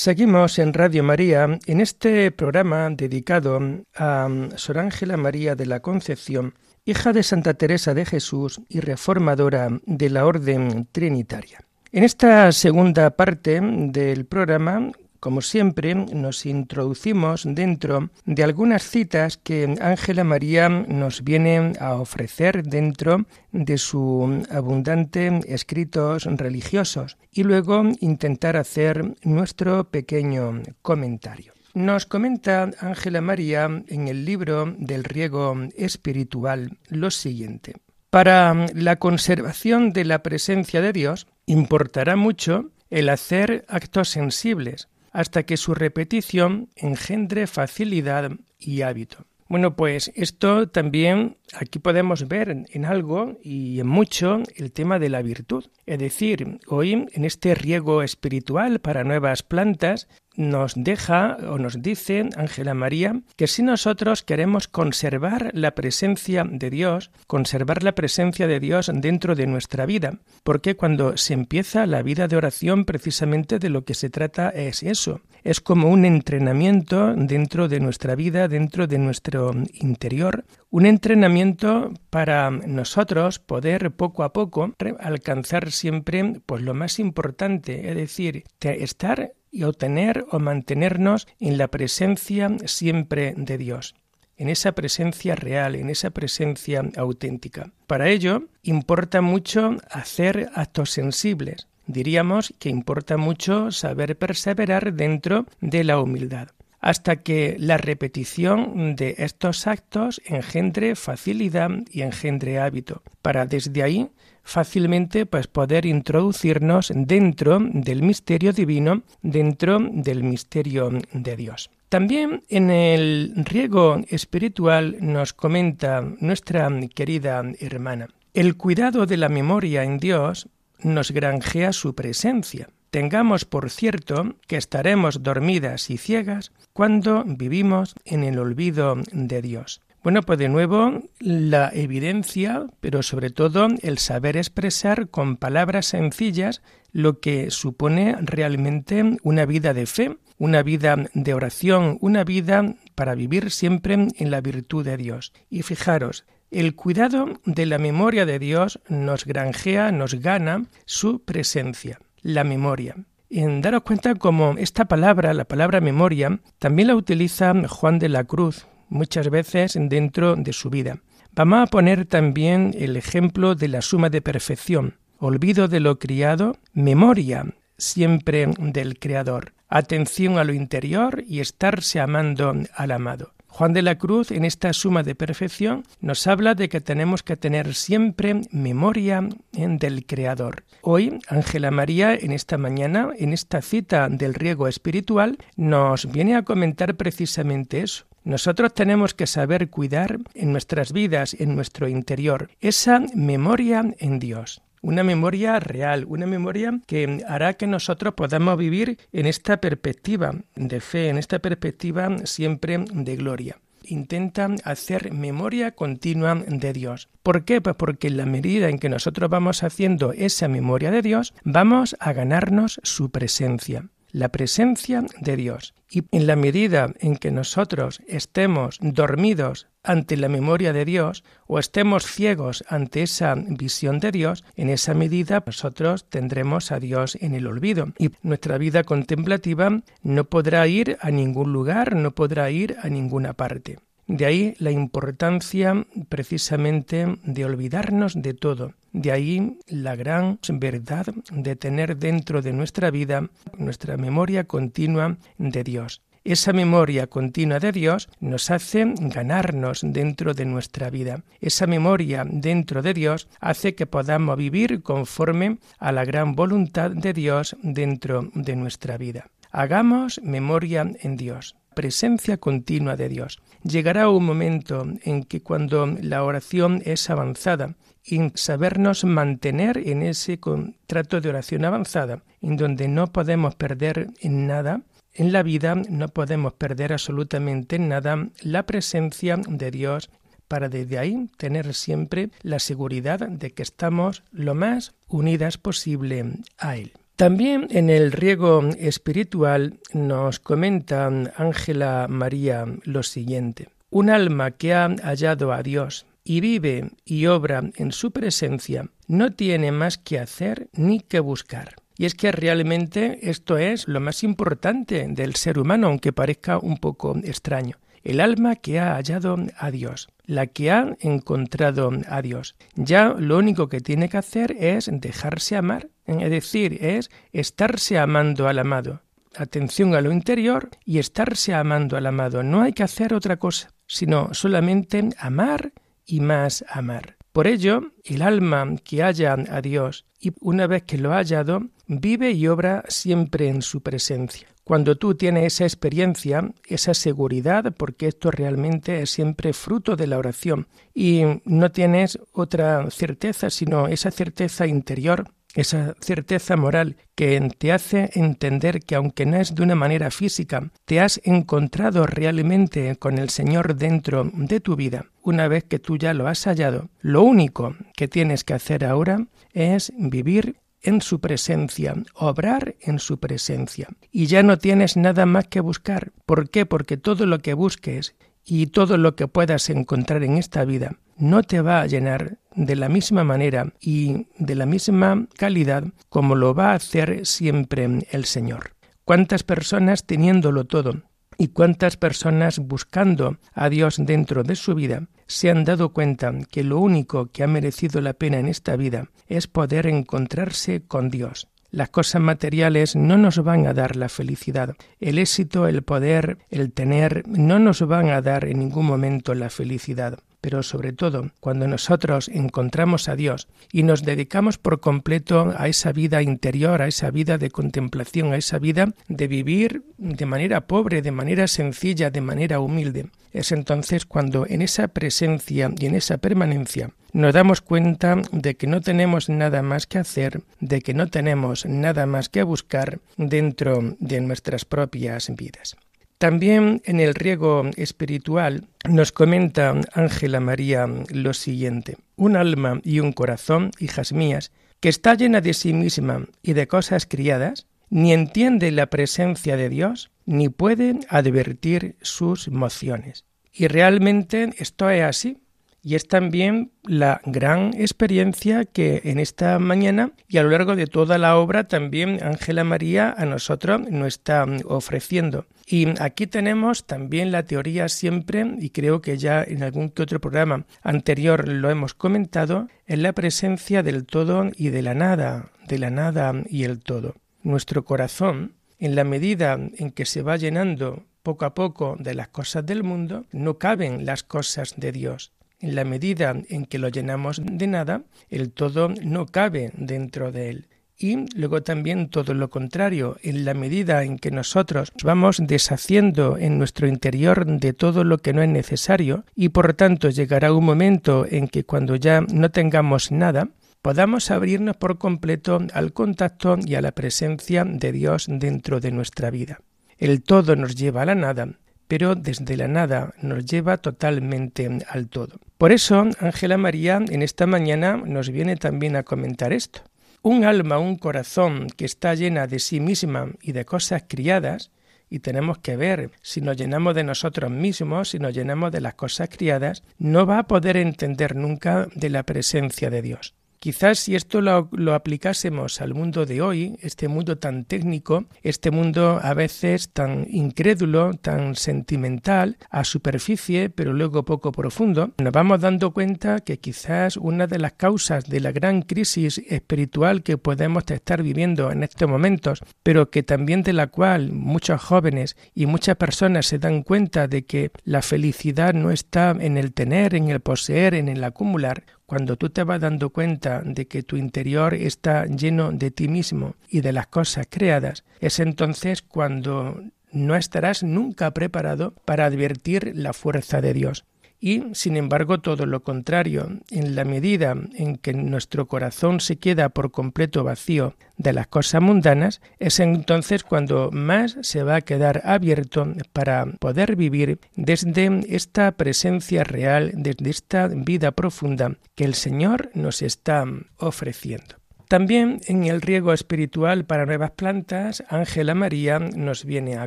Seguimos 0.00 0.58
en 0.58 0.72
Radio 0.72 1.04
María 1.04 1.58
en 1.66 1.80
este 1.82 2.30
programa 2.30 2.88
dedicado 2.88 3.60
a 3.94 4.30
Sor 4.56 4.78
Ángela 4.78 5.18
María 5.18 5.54
de 5.54 5.66
la 5.66 5.80
Concepción, 5.80 6.54
hija 6.86 7.12
de 7.12 7.22
Santa 7.22 7.52
Teresa 7.52 7.92
de 7.92 8.06
Jesús 8.06 8.62
y 8.70 8.80
reformadora 8.80 9.68
de 9.84 10.08
la 10.08 10.24
Orden 10.24 10.88
Trinitaria. 10.90 11.66
En 11.92 12.04
esta 12.04 12.50
segunda 12.52 13.10
parte 13.10 13.60
del 13.60 14.24
programa 14.24 14.90
como 15.20 15.42
siempre, 15.42 15.94
nos 15.94 16.46
introducimos 16.46 17.44
dentro 17.46 18.10
de 18.24 18.42
algunas 18.42 18.82
citas 18.82 19.36
que 19.36 19.76
Ángela 19.80 20.24
María 20.24 20.68
nos 20.68 21.22
viene 21.22 21.74
a 21.78 21.94
ofrecer 21.94 22.64
dentro 22.64 23.26
de 23.52 23.76
su 23.78 24.44
abundante 24.50 25.40
escritos 25.46 26.24
religiosos 26.24 27.18
y 27.30 27.42
luego 27.42 27.84
intentar 28.00 28.56
hacer 28.56 29.14
nuestro 29.22 29.84
pequeño 29.84 30.62
comentario. 30.82 31.52
Nos 31.74 32.06
comenta 32.06 32.70
Ángela 32.80 33.20
María 33.20 33.68
en 33.86 34.08
el 34.08 34.24
libro 34.24 34.74
del 34.78 35.04
riego 35.04 35.54
espiritual 35.76 36.78
lo 36.88 37.10
siguiente. 37.10 37.74
Para 38.10 38.66
la 38.74 38.96
conservación 38.96 39.92
de 39.92 40.04
la 40.04 40.22
presencia 40.24 40.80
de 40.80 40.92
Dios 40.92 41.28
importará 41.46 42.16
mucho 42.16 42.70
el 42.90 43.08
hacer 43.08 43.64
actos 43.68 44.08
sensibles, 44.08 44.88
hasta 45.12 45.44
que 45.44 45.56
su 45.56 45.74
repetición 45.74 46.68
engendre 46.76 47.46
facilidad 47.46 48.32
y 48.58 48.82
hábito. 48.82 49.26
Bueno, 49.48 49.74
pues 49.74 50.12
esto 50.14 50.68
también 50.68 51.36
aquí 51.54 51.80
podemos 51.80 52.28
ver 52.28 52.66
en 52.68 52.84
algo 52.84 53.36
y 53.42 53.80
en 53.80 53.88
mucho 53.88 54.44
el 54.54 54.70
tema 54.70 55.00
de 55.00 55.08
la 55.08 55.22
virtud. 55.22 55.64
Es 55.86 55.98
decir, 55.98 56.60
hoy 56.68 56.92
en 57.10 57.24
este 57.24 57.56
riego 57.56 58.04
espiritual 58.04 58.78
para 58.78 59.02
nuevas 59.02 59.42
plantas 59.42 60.06
nos 60.36 60.74
deja 60.76 61.36
o 61.48 61.58
nos 61.58 61.82
dice 61.82 62.28
Ángela 62.36 62.74
María 62.74 63.20
que 63.36 63.46
si 63.46 63.62
nosotros 63.62 64.22
queremos 64.22 64.68
conservar 64.68 65.50
la 65.54 65.72
presencia 65.72 66.44
de 66.44 66.70
Dios, 66.70 67.10
conservar 67.26 67.82
la 67.82 67.94
presencia 67.94 68.46
de 68.46 68.60
Dios 68.60 68.90
dentro 68.92 69.34
de 69.34 69.46
nuestra 69.46 69.86
vida, 69.86 70.18
porque 70.44 70.76
cuando 70.76 71.16
se 71.16 71.34
empieza 71.34 71.86
la 71.86 72.02
vida 72.02 72.28
de 72.28 72.36
oración 72.36 72.84
precisamente 72.84 73.58
de 73.58 73.70
lo 73.70 73.84
que 73.84 73.94
se 73.94 74.10
trata 74.10 74.50
es 74.50 74.82
eso, 74.82 75.20
es 75.42 75.60
como 75.60 75.90
un 75.90 76.04
entrenamiento 76.04 77.14
dentro 77.14 77.68
de 77.68 77.80
nuestra 77.80 78.14
vida, 78.14 78.48
dentro 78.48 78.86
de 78.86 78.98
nuestro 78.98 79.52
interior, 79.72 80.44
un 80.70 80.86
entrenamiento 80.86 81.92
para 82.10 82.50
nosotros 82.50 83.38
poder 83.38 83.90
poco 83.92 84.22
a 84.22 84.32
poco 84.32 84.74
alcanzar 85.00 85.72
siempre 85.72 86.40
pues 86.46 86.62
lo 86.62 86.74
más 86.74 86.98
importante, 86.98 87.88
es 87.88 87.96
decir, 87.96 88.44
estar 88.60 89.32
y 89.50 89.64
obtener 89.64 90.24
o 90.30 90.38
mantenernos 90.38 91.26
en 91.38 91.58
la 91.58 91.68
presencia 91.68 92.50
siempre 92.64 93.34
de 93.36 93.58
Dios, 93.58 93.94
en 94.36 94.48
esa 94.48 94.72
presencia 94.72 95.34
real, 95.34 95.74
en 95.74 95.90
esa 95.90 96.10
presencia 96.10 96.82
auténtica. 96.96 97.72
Para 97.86 98.08
ello 98.08 98.44
importa 98.62 99.20
mucho 99.20 99.76
hacer 99.90 100.50
actos 100.54 100.90
sensibles. 100.90 101.68
Diríamos 101.86 102.54
que 102.58 102.68
importa 102.68 103.16
mucho 103.16 103.72
saber 103.72 104.16
perseverar 104.16 104.94
dentro 104.94 105.46
de 105.60 105.84
la 105.84 106.00
humildad 106.00 106.48
hasta 106.80 107.16
que 107.16 107.56
la 107.58 107.76
repetición 107.76 108.96
de 108.96 109.16
estos 109.18 109.66
actos 109.66 110.20
engendre 110.24 110.96
facilidad 110.96 111.70
y 111.90 112.02
engendre 112.02 112.58
hábito, 112.58 113.02
para 113.22 113.46
desde 113.46 113.82
ahí 113.82 114.08
fácilmente 114.50 115.26
pues 115.26 115.46
poder 115.46 115.86
introducirnos 115.86 116.92
dentro 116.94 117.60
del 117.60 118.02
misterio 118.02 118.52
divino, 118.52 119.02
dentro 119.22 119.78
del 119.80 120.24
misterio 120.24 120.90
de 121.12 121.36
Dios. 121.36 121.70
También 121.88 122.42
en 122.48 122.70
el 122.70 123.32
riego 123.36 124.00
espiritual 124.08 124.96
nos 125.00 125.32
comenta 125.32 126.02
nuestra 126.20 126.68
querida 126.94 127.42
hermana, 127.60 128.08
el 128.34 128.56
cuidado 128.56 129.06
de 129.06 129.16
la 129.16 129.28
memoria 129.28 129.82
en 129.84 129.98
Dios 129.98 130.48
nos 130.82 131.10
granjea 131.10 131.72
su 131.72 131.94
presencia. 131.94 132.68
Tengamos 132.90 133.44
por 133.44 133.70
cierto 133.70 134.36
que 134.48 134.56
estaremos 134.56 135.22
dormidas 135.22 135.90
y 135.90 135.96
ciegas 135.96 136.52
cuando 136.72 137.24
vivimos 137.24 137.94
en 138.04 138.24
el 138.24 138.38
olvido 138.38 138.96
de 139.12 139.42
Dios. 139.42 139.80
Bueno, 140.02 140.22
pues 140.22 140.38
de 140.38 140.48
nuevo 140.48 141.02
la 141.18 141.70
evidencia, 141.74 142.66
pero 142.80 143.02
sobre 143.02 143.28
todo 143.28 143.68
el 143.82 143.98
saber 143.98 144.38
expresar 144.38 145.08
con 145.10 145.36
palabras 145.36 145.86
sencillas 145.86 146.62
lo 146.90 147.20
que 147.20 147.50
supone 147.50 148.16
realmente 148.22 149.18
una 149.22 149.44
vida 149.44 149.74
de 149.74 149.84
fe, 149.84 150.16
una 150.38 150.62
vida 150.62 150.96
de 151.12 151.34
oración, 151.34 151.98
una 152.00 152.24
vida 152.24 152.76
para 152.94 153.14
vivir 153.14 153.50
siempre 153.50 153.92
en 153.92 154.30
la 154.30 154.40
virtud 154.40 154.86
de 154.86 154.96
Dios. 154.96 155.34
Y 155.50 155.62
fijaros, 155.62 156.24
el 156.50 156.74
cuidado 156.74 157.26
de 157.44 157.66
la 157.66 157.76
memoria 157.76 158.24
de 158.24 158.38
Dios 158.38 158.80
nos 158.88 159.26
granjea, 159.26 159.92
nos 159.92 160.14
gana 160.14 160.64
su 160.86 161.22
presencia, 161.22 162.00
la 162.22 162.42
memoria. 162.42 162.96
En 163.28 163.60
daros 163.60 163.82
cuenta 163.82 164.14
como 164.14 164.54
esta 164.56 164.86
palabra, 164.86 165.34
la 165.34 165.44
palabra 165.44 165.82
memoria, 165.82 166.40
también 166.58 166.88
la 166.88 166.96
utiliza 166.96 167.52
Juan 167.68 167.98
de 167.98 168.08
la 168.08 168.24
Cruz 168.24 168.66
muchas 168.90 169.30
veces 169.30 169.78
dentro 169.80 170.36
de 170.36 170.52
su 170.52 170.68
vida. 170.68 170.98
Vamos 171.34 171.60
a 171.62 171.66
poner 171.66 172.06
también 172.06 172.74
el 172.76 172.96
ejemplo 172.96 173.54
de 173.54 173.68
la 173.68 173.80
suma 173.80 174.10
de 174.10 174.20
perfección. 174.20 174.96
Olvido 175.18 175.68
de 175.68 175.80
lo 175.80 175.98
criado, 175.98 176.56
memoria 176.72 177.46
siempre 177.80 178.46
del 178.58 178.98
Creador, 178.98 179.54
atención 179.68 180.38
a 180.38 180.44
lo 180.44 180.52
interior 180.52 181.24
y 181.26 181.40
estarse 181.40 182.00
amando 182.00 182.54
al 182.74 182.90
amado. 182.90 183.32
Juan 183.48 183.72
de 183.72 183.82
la 183.82 183.98
Cruz 183.98 184.30
en 184.30 184.44
esta 184.44 184.72
suma 184.72 185.02
de 185.02 185.16
perfección 185.16 185.84
nos 186.00 186.26
habla 186.28 186.54
de 186.54 186.68
que 186.68 186.80
tenemos 186.80 187.24
que 187.24 187.36
tener 187.36 187.74
siempre 187.74 188.42
memoria 188.52 189.28
del 189.52 190.06
Creador. 190.06 190.62
Hoy, 190.82 191.18
Ángela 191.26 191.72
María, 191.72 192.14
en 192.14 192.30
esta 192.30 192.58
mañana, 192.58 193.10
en 193.18 193.32
esta 193.32 193.60
cita 193.60 194.08
del 194.08 194.34
riego 194.34 194.68
espiritual, 194.68 195.36
nos 195.56 196.10
viene 196.10 196.36
a 196.36 196.44
comentar 196.44 196.94
precisamente 196.94 197.80
eso. 197.80 198.06
Nosotros 198.24 198.74
tenemos 198.74 199.14
que 199.14 199.26
saber 199.26 199.70
cuidar 199.70 200.18
en 200.34 200.52
nuestras 200.52 200.92
vidas, 200.92 201.34
en 201.34 201.54
nuestro 201.54 201.88
interior, 201.88 202.50
esa 202.60 203.00
memoria 203.14 203.94
en 203.98 204.18
Dios 204.18 204.62
una 204.82 205.04
memoria 205.04 205.60
real, 205.60 206.04
una 206.08 206.26
memoria 206.26 206.80
que 206.86 207.22
hará 207.28 207.54
que 207.54 207.66
nosotros 207.66 208.14
podamos 208.14 208.56
vivir 208.56 208.98
en 209.12 209.26
esta 209.26 209.60
perspectiva 209.60 210.34
de 210.56 210.80
fe, 210.80 211.08
en 211.08 211.18
esta 211.18 211.38
perspectiva 211.38 212.16
siempre 212.24 212.78
de 212.78 213.16
gloria. 213.16 213.58
Intenta 213.84 214.48
hacer 214.64 215.12
memoria 215.12 215.72
continua 215.72 216.34
de 216.34 216.72
Dios. 216.72 217.08
¿Por 217.22 217.44
qué? 217.44 217.60
Pues 217.60 217.76
porque 217.76 218.08
en 218.08 218.18
la 218.18 218.26
medida 218.26 218.68
en 218.68 218.78
que 218.78 218.88
nosotros 218.88 219.28
vamos 219.30 219.62
haciendo 219.62 220.12
esa 220.12 220.48
memoria 220.48 220.90
de 220.90 221.02
Dios, 221.02 221.34
vamos 221.44 221.96
a 221.98 222.12
ganarnos 222.12 222.80
su 222.82 223.10
presencia 223.10 223.88
la 224.12 224.30
presencia 224.30 225.04
de 225.20 225.36
Dios. 225.36 225.74
Y 225.90 226.04
en 226.12 226.26
la 226.26 226.36
medida 226.36 226.92
en 227.00 227.16
que 227.16 227.30
nosotros 227.30 228.00
estemos 228.06 228.78
dormidos 228.80 229.66
ante 229.82 230.16
la 230.16 230.28
memoria 230.28 230.72
de 230.72 230.84
Dios 230.84 231.24
o 231.46 231.58
estemos 231.58 232.04
ciegos 232.04 232.64
ante 232.68 233.02
esa 233.02 233.34
visión 233.34 233.98
de 233.98 234.12
Dios, 234.12 234.44
en 234.56 234.70
esa 234.70 234.94
medida 234.94 235.42
nosotros 235.44 236.08
tendremos 236.08 236.70
a 236.70 236.80
Dios 236.80 237.16
en 237.20 237.34
el 237.34 237.46
olvido 237.46 237.92
y 237.98 238.10
nuestra 238.22 238.58
vida 238.58 238.84
contemplativa 238.84 239.82
no 240.02 240.24
podrá 240.24 240.66
ir 240.68 240.98
a 241.00 241.10
ningún 241.10 241.52
lugar, 241.52 241.96
no 241.96 242.12
podrá 242.12 242.50
ir 242.50 242.76
a 242.82 242.88
ninguna 242.88 243.32
parte. 243.32 243.78
De 244.10 244.26
ahí 244.26 244.56
la 244.58 244.72
importancia 244.72 245.86
precisamente 246.08 247.16
de 247.22 247.44
olvidarnos 247.44 248.20
de 248.20 248.34
todo. 248.34 248.74
De 248.92 249.12
ahí 249.12 249.56
la 249.68 249.94
gran 249.94 250.40
verdad 250.54 251.06
de 251.30 251.54
tener 251.54 251.96
dentro 251.96 252.42
de 252.42 252.52
nuestra 252.52 252.90
vida 252.90 253.30
nuestra 253.56 253.96
memoria 253.96 254.42
continua 254.48 255.16
de 255.38 255.62
Dios. 255.62 256.02
Esa 256.24 256.52
memoria 256.52 257.06
continua 257.06 257.60
de 257.60 257.70
Dios 257.70 258.08
nos 258.18 258.50
hace 258.50 258.92
ganarnos 258.98 259.82
dentro 259.84 260.34
de 260.34 260.44
nuestra 260.44 260.90
vida. 260.90 261.22
Esa 261.40 261.68
memoria 261.68 262.26
dentro 262.28 262.82
de 262.82 262.94
Dios 262.94 263.28
hace 263.38 263.76
que 263.76 263.86
podamos 263.86 264.36
vivir 264.36 264.82
conforme 264.82 265.58
a 265.78 265.92
la 265.92 266.04
gran 266.04 266.34
voluntad 266.34 266.90
de 266.90 267.12
Dios 267.12 267.56
dentro 267.62 268.28
de 268.34 268.56
nuestra 268.56 268.98
vida. 268.98 269.30
Hagamos 269.52 270.20
memoria 270.24 270.90
en 271.00 271.16
Dios 271.16 271.54
presencia 271.74 272.36
continua 272.36 272.96
de 272.96 273.08
Dios. 273.08 273.40
Llegará 273.62 274.08
un 274.08 274.24
momento 274.24 274.86
en 275.02 275.24
que 275.24 275.42
cuando 275.42 275.86
la 275.86 276.24
oración 276.24 276.82
es 276.84 277.10
avanzada 277.10 277.76
y 278.04 278.18
sabernos 278.34 279.04
mantener 279.04 279.76
en 279.78 280.02
ese 280.02 280.40
contrato 280.40 281.20
de 281.20 281.28
oración 281.28 281.64
avanzada, 281.64 282.22
en 282.40 282.56
donde 282.56 282.88
no 282.88 283.08
podemos 283.12 283.54
perder 283.54 284.08
en 284.20 284.46
nada, 284.46 284.82
en 285.12 285.32
la 285.32 285.42
vida 285.42 285.74
no 285.74 286.08
podemos 286.08 286.54
perder 286.54 286.92
absolutamente 286.92 287.78
nada 287.78 288.28
la 288.40 288.64
presencia 288.64 289.36
de 289.36 289.70
Dios 289.70 290.10
para 290.48 290.68
desde 290.68 290.98
ahí 290.98 291.28
tener 291.36 291.74
siempre 291.74 292.30
la 292.42 292.58
seguridad 292.58 293.20
de 293.28 293.52
que 293.52 293.62
estamos 293.62 294.24
lo 294.32 294.54
más 294.54 294.94
unidas 295.06 295.58
posible 295.58 296.24
a 296.58 296.76
Él. 296.76 296.92
También 297.20 297.66
en 297.68 297.90
el 297.90 298.12
riego 298.12 298.66
espiritual 298.78 299.78
nos 299.92 300.40
comenta 300.40 301.06
Ángela 301.36 302.06
María 302.08 302.64
lo 302.84 303.02
siguiente. 303.02 303.68
Un 303.90 304.08
alma 304.08 304.52
que 304.52 304.72
ha 304.72 304.88
hallado 305.02 305.52
a 305.52 305.62
Dios 305.62 306.06
y 306.24 306.40
vive 306.40 306.92
y 307.04 307.26
obra 307.26 307.62
en 307.76 307.92
su 307.92 308.10
presencia 308.12 308.88
no 309.06 309.34
tiene 309.34 309.70
más 309.70 309.98
que 309.98 310.18
hacer 310.18 310.70
ni 310.72 311.00
que 311.00 311.20
buscar. 311.20 311.74
Y 311.98 312.06
es 312.06 312.14
que 312.14 312.32
realmente 312.32 313.18
esto 313.28 313.58
es 313.58 313.86
lo 313.86 314.00
más 314.00 314.24
importante 314.24 315.06
del 315.06 315.34
ser 315.34 315.58
humano, 315.58 315.88
aunque 315.88 316.14
parezca 316.14 316.56
un 316.56 316.78
poco 316.78 317.14
extraño 317.22 317.76
el 318.02 318.20
alma 318.20 318.56
que 318.56 318.78
ha 318.78 318.94
hallado 318.94 319.36
a 319.58 319.70
Dios, 319.70 320.08
la 320.24 320.46
que 320.46 320.70
ha 320.70 320.96
encontrado 321.00 321.90
a 322.08 322.22
Dios. 322.22 322.56
Ya 322.74 323.14
lo 323.18 323.38
único 323.38 323.68
que 323.68 323.80
tiene 323.80 324.08
que 324.08 324.18
hacer 324.18 324.56
es 324.58 324.88
dejarse 324.92 325.56
amar, 325.56 325.88
es 326.06 326.30
decir, 326.30 326.78
es 326.84 327.10
estarse 327.32 327.98
amando 327.98 328.48
al 328.48 328.58
amado. 328.58 329.02
Atención 329.36 329.94
a 329.94 330.00
lo 330.00 330.10
interior 330.10 330.70
y 330.84 330.98
estarse 330.98 331.54
amando 331.54 331.96
al 331.96 332.06
amado. 332.06 332.42
No 332.42 332.62
hay 332.62 332.72
que 332.72 332.82
hacer 332.82 333.14
otra 333.14 333.36
cosa, 333.36 333.72
sino 333.86 334.34
solamente 334.34 335.08
amar 335.18 335.72
y 336.04 336.20
más 336.20 336.64
amar. 336.68 337.16
Por 337.32 337.46
ello, 337.46 337.92
el 338.04 338.22
alma 338.22 338.74
que 338.82 339.02
halla 339.02 339.36
a 339.50 339.60
Dios 339.60 340.04
y 340.18 340.32
una 340.40 340.66
vez 340.66 340.82
que 340.82 340.98
lo 340.98 341.12
ha 341.12 341.18
hallado, 341.18 341.62
vive 341.86 342.32
y 342.32 342.48
obra 342.48 342.84
siempre 342.88 343.48
en 343.48 343.62
su 343.62 343.82
presencia. 343.82 344.48
Cuando 344.70 344.96
tú 344.96 345.16
tienes 345.16 345.54
esa 345.54 345.64
experiencia, 345.64 346.48
esa 346.64 346.94
seguridad, 346.94 347.74
porque 347.76 348.06
esto 348.06 348.30
realmente 348.30 349.02
es 349.02 349.10
siempre 349.10 349.52
fruto 349.52 349.96
de 349.96 350.06
la 350.06 350.16
oración, 350.16 350.68
y 350.94 351.22
no 351.44 351.72
tienes 351.72 352.20
otra 352.30 352.88
certeza, 352.92 353.50
sino 353.50 353.88
esa 353.88 354.12
certeza 354.12 354.68
interior 354.68 355.26
esa 355.56 355.96
certeza 356.00 356.56
moral 356.56 356.96
que 357.16 357.40
te 357.58 357.72
hace 357.72 358.10
entender 358.14 358.82
que 358.82 358.94
aunque 358.94 359.26
no 359.26 359.36
es 359.38 359.52
de 359.52 359.64
una 359.64 359.74
manera 359.74 360.12
física, 360.12 360.70
te 360.84 361.00
has 361.00 361.20
encontrado 361.24 362.06
realmente 362.06 362.94
con 362.94 363.18
el 363.18 363.30
Señor 363.30 363.74
dentro 363.74 364.30
de 364.32 364.60
tu 364.60 364.76
vida, 364.76 365.06
una 365.22 365.48
vez 365.48 365.64
que 365.64 365.80
tú 365.80 365.96
ya 365.96 366.14
lo 366.14 366.28
has 366.28 366.44
hallado, 366.44 366.88
lo 367.00 367.22
único 367.22 367.74
que 367.96 368.06
tienes 368.06 368.44
que 368.44 368.54
hacer 368.54 368.84
ahora 368.84 369.26
es 369.52 369.92
vivir 369.98 370.60
en 370.82 371.02
su 371.02 371.20
presencia, 371.20 371.94
obrar 372.14 372.76
en 372.80 372.98
su 372.98 373.18
presencia. 373.18 373.88
Y 374.10 374.26
ya 374.26 374.42
no 374.42 374.58
tienes 374.58 374.96
nada 374.96 375.26
más 375.26 375.48
que 375.48 375.60
buscar. 375.60 376.12
¿Por 376.26 376.50
qué? 376.50 376.66
Porque 376.66 376.96
todo 376.96 377.26
lo 377.26 377.40
que 377.40 377.54
busques 377.54 378.14
y 378.44 378.68
todo 378.68 378.96
lo 378.96 379.14
que 379.14 379.28
puedas 379.28 379.68
encontrar 379.70 380.22
en 380.22 380.36
esta 380.36 380.64
vida 380.64 380.96
no 381.16 381.42
te 381.42 381.60
va 381.60 381.82
a 381.82 381.86
llenar 381.86 382.38
de 382.54 382.76
la 382.76 382.88
misma 382.88 383.24
manera 383.24 383.72
y 383.80 384.26
de 384.38 384.54
la 384.54 384.66
misma 384.66 385.26
calidad 385.36 385.84
como 386.08 386.34
lo 386.34 386.54
va 386.54 386.72
a 386.72 386.76
hacer 386.76 387.26
siempre 387.26 388.06
el 388.10 388.24
Señor. 388.24 388.72
¿Cuántas 389.04 389.42
personas 389.42 390.06
teniéndolo 390.06 390.64
todo 390.64 391.02
y 391.36 391.48
cuántas 391.48 391.96
personas 391.96 392.58
buscando 392.58 393.38
a 393.54 393.68
Dios 393.68 393.96
dentro 393.98 394.42
de 394.42 394.56
su 394.56 394.74
vida 394.74 395.08
se 395.30 395.48
han 395.48 395.64
dado 395.64 395.90
cuenta 395.90 396.32
que 396.50 396.64
lo 396.64 396.80
único 396.80 397.26
que 397.26 397.44
ha 397.44 397.46
merecido 397.46 398.00
la 398.00 398.14
pena 398.14 398.38
en 398.38 398.48
esta 398.48 398.74
vida 398.74 399.10
es 399.28 399.46
poder 399.46 399.86
encontrarse 399.86 400.82
con 400.82 401.08
Dios? 401.08 401.46
Las 401.70 401.90
cosas 401.90 402.20
materiales 402.20 402.96
no 402.96 403.16
nos 403.16 403.38
van 403.44 403.68
a 403.68 403.72
dar 403.72 403.94
la 403.94 404.08
felicidad. 404.08 404.74
El 404.98 405.18
éxito, 405.18 405.68
el 405.68 405.82
poder, 405.82 406.38
el 406.50 406.72
tener, 406.72 407.22
no 407.28 407.60
nos 407.60 407.80
van 407.86 408.08
a 408.08 408.20
dar 408.20 408.44
en 408.44 408.58
ningún 408.58 408.86
momento 408.86 409.34
la 409.34 409.50
felicidad 409.50 410.18
pero 410.40 410.62
sobre 410.62 410.92
todo 410.92 411.30
cuando 411.40 411.68
nosotros 411.68 412.28
encontramos 412.28 413.08
a 413.08 413.16
Dios 413.16 413.48
y 413.72 413.82
nos 413.82 414.02
dedicamos 414.02 414.58
por 414.58 414.80
completo 414.80 415.54
a 415.56 415.68
esa 415.68 415.92
vida 415.92 416.22
interior, 416.22 416.82
a 416.82 416.88
esa 416.88 417.10
vida 417.10 417.38
de 417.38 417.50
contemplación, 417.50 418.32
a 418.32 418.36
esa 418.36 418.58
vida 418.58 418.94
de 419.08 419.28
vivir 419.28 419.84
de 419.98 420.26
manera 420.26 420.66
pobre, 420.66 421.02
de 421.02 421.12
manera 421.12 421.46
sencilla, 421.48 422.10
de 422.10 422.20
manera 422.20 422.60
humilde. 422.60 423.10
Es 423.32 423.52
entonces 423.52 424.06
cuando 424.06 424.46
en 424.48 424.62
esa 424.62 424.88
presencia 424.88 425.70
y 425.78 425.86
en 425.86 425.94
esa 425.94 426.18
permanencia 426.18 426.90
nos 427.12 427.34
damos 427.34 427.60
cuenta 427.60 428.16
de 428.32 428.56
que 428.56 428.66
no 428.66 428.80
tenemos 428.80 429.28
nada 429.28 429.62
más 429.62 429.86
que 429.86 429.98
hacer, 429.98 430.42
de 430.60 430.80
que 430.80 430.94
no 430.94 431.08
tenemos 431.08 431.66
nada 431.66 432.06
más 432.06 432.28
que 432.28 432.42
buscar 432.42 433.00
dentro 433.16 433.96
de 433.98 434.20
nuestras 434.20 434.64
propias 434.64 435.30
vidas. 435.34 435.76
También 436.20 436.82
en 436.84 437.00
el 437.00 437.14
riego 437.14 437.70
espiritual 437.78 438.66
nos 438.86 439.10
comenta 439.10 439.74
Ángela 439.94 440.38
María 440.38 440.86
lo 441.08 441.32
siguiente. 441.32 441.96
Un 442.14 442.36
alma 442.36 442.82
y 442.84 443.00
un 443.00 443.12
corazón, 443.12 443.70
hijas 443.78 444.12
mías, 444.12 444.52
que 444.80 444.90
está 444.90 445.14
llena 445.14 445.40
de 445.40 445.54
sí 445.54 445.72
misma 445.72 446.26
y 446.42 446.52
de 446.52 446.68
cosas 446.68 447.06
criadas, 447.06 447.68
ni 447.88 448.12
entiende 448.12 448.70
la 448.70 448.88
presencia 448.88 449.56
de 449.56 449.70
Dios, 449.70 450.10
ni 450.26 450.50
puede 450.50 451.00
advertir 451.08 451.96
sus 452.02 452.50
mociones. 452.50 453.24
Y 453.50 453.68
realmente 453.68 454.50
esto 454.58 454.90
es 454.90 455.02
así. 455.02 455.38
Y 455.82 455.94
es 455.94 456.08
también 456.08 456.72
la 456.82 457.20
gran 457.24 457.72
experiencia 457.74 458.66
que 458.66 459.00
en 459.04 459.18
esta 459.18 459.58
mañana 459.58 460.12
y 460.28 460.36
a 460.38 460.42
lo 460.42 460.50
largo 460.50 460.76
de 460.76 460.86
toda 460.86 461.16
la 461.16 461.38
obra 461.38 461.68
también 461.68 462.22
Ángela 462.22 462.64
María 462.64 463.14
a 463.16 463.24
nosotros 463.24 463.80
nos 463.90 464.08
está 464.08 464.44
ofreciendo. 464.66 465.46
Y 465.66 465.86
aquí 466.00 466.26
tenemos 466.26 466.84
también 466.86 467.30
la 467.30 467.44
teoría 467.44 467.88
siempre, 467.88 468.44
y 468.58 468.70
creo 468.70 469.00
que 469.00 469.16
ya 469.18 469.42
en 469.42 469.62
algún 469.62 469.88
que 469.88 470.02
otro 470.02 470.20
programa 470.20 470.66
anterior 470.82 471.46
lo 471.46 471.70
hemos 471.70 471.94
comentado, 471.94 472.68
en 472.88 473.02
la 473.02 473.12
presencia 473.12 473.84
del 473.84 474.04
todo 474.04 474.50
y 474.56 474.70
de 474.70 474.82
la 474.82 474.94
nada, 474.94 475.50
de 475.68 475.78
la 475.78 475.90
nada 475.90 476.34
y 476.48 476.64
el 476.64 476.80
todo. 476.80 477.14
Nuestro 477.42 477.84
corazón, 477.84 478.54
en 478.80 478.96
la 478.96 479.04
medida 479.04 479.52
en 479.54 479.92
que 479.92 480.06
se 480.06 480.22
va 480.22 480.36
llenando 480.36 481.04
poco 481.22 481.44
a 481.44 481.54
poco 481.54 481.96
de 482.00 482.14
las 482.14 482.28
cosas 482.28 482.66
del 482.66 482.82
mundo, 482.82 483.26
no 483.30 483.58
caben 483.58 484.04
las 484.04 484.24
cosas 484.24 484.74
de 484.76 484.90
Dios. 484.90 485.32
En 485.60 485.74
la 485.74 485.84
medida 485.84 486.34
en 486.48 486.64
que 486.64 486.78
lo 486.78 486.88
llenamos 486.88 487.40
de 487.44 487.66
nada, 487.66 488.02
el 488.30 488.50
todo 488.50 488.88
no 488.88 489.26
cabe 489.26 489.72
dentro 489.76 490.32
de 490.32 490.48
él. 490.48 490.68
Y 491.02 491.16
luego 491.34 491.62
también 491.62 492.08
todo 492.08 492.34
lo 492.34 492.50
contrario, 492.50 493.16
en 493.22 493.46
la 493.46 493.54
medida 493.54 494.04
en 494.04 494.18
que 494.18 494.30
nosotros 494.30 494.92
vamos 495.02 495.38
deshaciendo 495.42 496.36
en 496.36 496.58
nuestro 496.58 496.86
interior 496.86 497.46
de 497.46 497.72
todo 497.72 498.04
lo 498.04 498.18
que 498.18 498.34
no 498.34 498.42
es 498.42 498.50
necesario 498.50 499.24
y 499.34 499.48
por 499.48 499.72
tanto 499.72 500.10
llegará 500.10 500.52
un 500.52 500.64
momento 500.64 501.26
en 501.26 501.48
que 501.48 501.64
cuando 501.64 501.96
ya 501.96 502.20
no 502.20 502.50
tengamos 502.50 503.10
nada, 503.12 503.48
podamos 503.80 504.30
abrirnos 504.30 504.76
por 504.76 504.98
completo 504.98 505.58
al 505.72 505.94
contacto 505.94 506.58
y 506.62 506.74
a 506.74 506.82
la 506.82 506.92
presencia 506.92 507.64
de 507.64 507.92
Dios 507.92 508.26
dentro 508.28 508.80
de 508.80 508.92
nuestra 508.92 509.30
vida. 509.30 509.60
El 509.96 510.22
todo 510.22 510.54
nos 510.54 510.74
lleva 510.74 511.02
a 511.02 511.06
la 511.06 511.14
nada, 511.14 511.48
pero 511.90 512.14
desde 512.14 512.56
la 512.56 512.68
nada 512.68 513.14
nos 513.20 513.44
lleva 513.44 513.76
totalmente 513.76 514.78
al 514.88 515.08
todo. 515.08 515.40
Por 515.58 515.72
eso, 515.72 516.06
Ángela 516.20 516.56
María 516.56 517.00
en 517.10 517.20
esta 517.20 517.48
mañana 517.48 517.96
nos 517.96 518.30
viene 518.30 518.54
también 518.54 518.94
a 518.94 519.02
comentar 519.02 519.52
esto. 519.52 519.80
Un 520.22 520.44
alma, 520.44 520.78
un 520.78 520.94
corazón 520.94 521.66
que 521.76 521.84
está 521.84 522.14
llena 522.14 522.46
de 522.46 522.60
sí 522.60 522.78
misma 522.78 523.32
y 523.42 523.50
de 523.50 523.64
cosas 523.64 524.04
criadas, 524.06 524.70
y 525.08 525.18
tenemos 525.18 525.58
que 525.58 525.76
ver 525.76 526.12
si 526.22 526.40
nos 526.40 526.56
llenamos 526.56 526.94
de 526.94 527.02
nosotros 527.02 527.50
mismos, 527.50 528.10
si 528.10 528.20
nos 528.20 528.34
llenamos 528.34 528.70
de 528.70 528.82
las 528.82 528.94
cosas 528.94 529.28
criadas, 529.28 529.82
no 529.98 530.26
va 530.26 530.38
a 530.38 530.46
poder 530.46 530.76
entender 530.76 531.34
nunca 531.34 531.88
de 531.92 532.08
la 532.08 532.22
presencia 532.22 532.88
de 532.88 533.02
Dios. 533.02 533.34
Quizás 533.60 533.98
si 533.98 534.14
esto 534.14 534.40
lo, 534.40 534.94
aplicásemos 534.94 535.82
al 535.82 535.92
mundo 535.92 536.24
de 536.24 536.40
hoy, 536.40 536.78
este 536.80 537.08
mundo 537.08 537.36
tan 537.36 537.66
técnico, 537.66 538.24
este 538.42 538.70
mundo 538.70 539.20
a 539.22 539.34
veces 539.34 539.90
tan 539.90 540.26
incrédulo, 540.30 541.12
tan 541.12 541.54
sentimental, 541.56 542.56
a 542.70 542.84
superficie, 542.84 543.68
pero 543.68 543.92
luego 543.92 544.24
poco 544.24 544.50
profundo, 544.50 545.10
nos 545.18 545.32
vamos 545.34 545.60
dando 545.60 545.90
cuenta 545.90 546.40
que 546.40 546.58
quizás 546.58 547.18
una 547.18 547.46
de 547.46 547.58
las 547.58 547.74
causas 547.74 548.30
de 548.30 548.40
la 548.40 548.50
gran 548.50 548.80
crisis 548.80 549.36
espiritual 549.46 550.22
que 550.22 550.38
podemos 550.38 550.84
estar 550.90 551.22
viviendo 551.22 551.70
en 551.70 551.82
estos 551.82 552.08
momentos, 552.08 552.62
pero 552.82 553.10
que 553.10 553.22
también 553.22 553.62
de 553.62 553.74
la 553.74 553.88
cual 553.88 554.32
muchos 554.32 554.80
jóvenes 554.80 555.36
y 555.54 555.66
muchas 555.66 555.96
personas 555.96 556.46
se 556.46 556.58
dan 556.58 556.82
cuenta 556.82 557.28
de 557.28 557.44
que 557.44 557.72
la 557.84 558.00
felicidad 558.00 558.72
no 558.72 558.90
está 558.90 559.36
en 559.38 559.58
el 559.58 559.74
tener, 559.74 560.14
en 560.14 560.30
el 560.30 560.40
poseer, 560.40 560.94
en 560.94 561.10
el 561.10 561.22
acumular, 561.22 561.84
cuando 562.10 562.34
tú 562.34 562.50
te 562.50 562.64
vas 562.64 562.80
dando 562.80 563.10
cuenta 563.10 563.62
de 563.64 563.86
que 563.86 564.02
tu 564.02 564.16
interior 564.16 564.74
está 564.74 565.26
lleno 565.26 565.70
de 565.70 565.92
ti 565.92 566.08
mismo 566.08 566.56
y 566.68 566.80
de 566.80 566.92
las 566.92 567.06
cosas 567.06 567.46
creadas, 567.48 568.02
es 568.18 568.40
entonces 568.40 569.00
cuando 569.00 569.80
no 570.10 570.34
estarás 570.34 570.82
nunca 570.82 571.30
preparado 571.30 571.94
para 572.04 572.26
advertir 572.26 572.94
la 572.96 573.12
fuerza 573.12 573.60
de 573.60 573.74
Dios 573.74 574.04
y, 574.40 574.62
sin 574.72 574.96
embargo, 574.96 575.40
todo 575.40 575.66
lo 575.66 575.82
contrario, 575.82 576.48
en 576.70 576.94
la 576.96 577.04
medida 577.04 577.54
en 577.74 577.96
que 577.96 578.14
nuestro 578.14 578.66
corazón 578.66 579.20
se 579.20 579.36
queda 579.36 579.68
por 579.68 579.90
completo 579.90 580.44
vacío 580.44 580.94
de 581.18 581.34
las 581.34 581.46
cosas 581.46 581.82
mundanas, 581.82 582.40
es 582.58 582.80
entonces 582.80 583.44
cuando 583.44 583.90
más 583.90 584.38
se 584.40 584.62
va 584.62 584.76
a 584.76 584.80
quedar 584.80 585.20
abierto 585.26 585.86
para 586.14 586.46
poder 586.58 586.96
vivir 586.96 587.38
desde 587.54 588.24
esta 588.34 588.72
presencia 588.72 589.44
real, 589.44 589.92
desde 589.94 590.30
esta 590.30 590.68
vida 590.68 591.10
profunda 591.12 591.76
que 591.94 592.04
el 592.04 592.14
Señor 592.14 592.70
nos 592.72 593.02
está 593.02 593.44
ofreciendo. 593.76 594.56
También 594.88 595.40
en 595.46 595.64
el 595.64 595.82
riego 595.82 596.12
espiritual 596.12 596.84
para 596.84 597.06
nuevas 597.06 597.30
plantas, 597.30 598.02
Ángela 598.08 598.56
María 598.56 598.98
nos 598.98 599.44
viene 599.44 599.76
a 599.76 599.86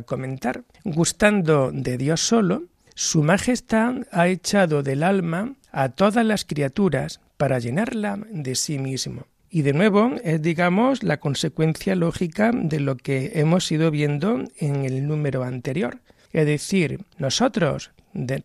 comentar, 0.00 0.64
gustando 0.82 1.72
de 1.72 1.98
Dios 1.98 2.22
solo, 2.22 2.62
su 2.94 3.22
Majestad 3.22 4.06
ha 4.12 4.28
echado 4.28 4.82
del 4.82 5.02
alma 5.02 5.54
a 5.72 5.90
todas 5.90 6.24
las 6.24 6.44
criaturas 6.44 7.20
para 7.36 7.58
llenarla 7.58 8.18
de 8.30 8.54
sí 8.54 8.78
mismo. 8.78 9.26
Y 9.50 9.62
de 9.62 9.72
nuevo 9.72 10.12
es, 10.24 10.42
digamos, 10.42 11.02
la 11.02 11.18
consecuencia 11.18 11.94
lógica 11.94 12.50
de 12.52 12.80
lo 12.80 12.96
que 12.96 13.32
hemos 13.34 13.70
ido 13.70 13.90
viendo 13.90 14.44
en 14.58 14.84
el 14.84 15.06
número 15.06 15.44
anterior. 15.44 16.00
Es 16.32 16.46
decir, 16.46 17.04
nosotros 17.18 17.92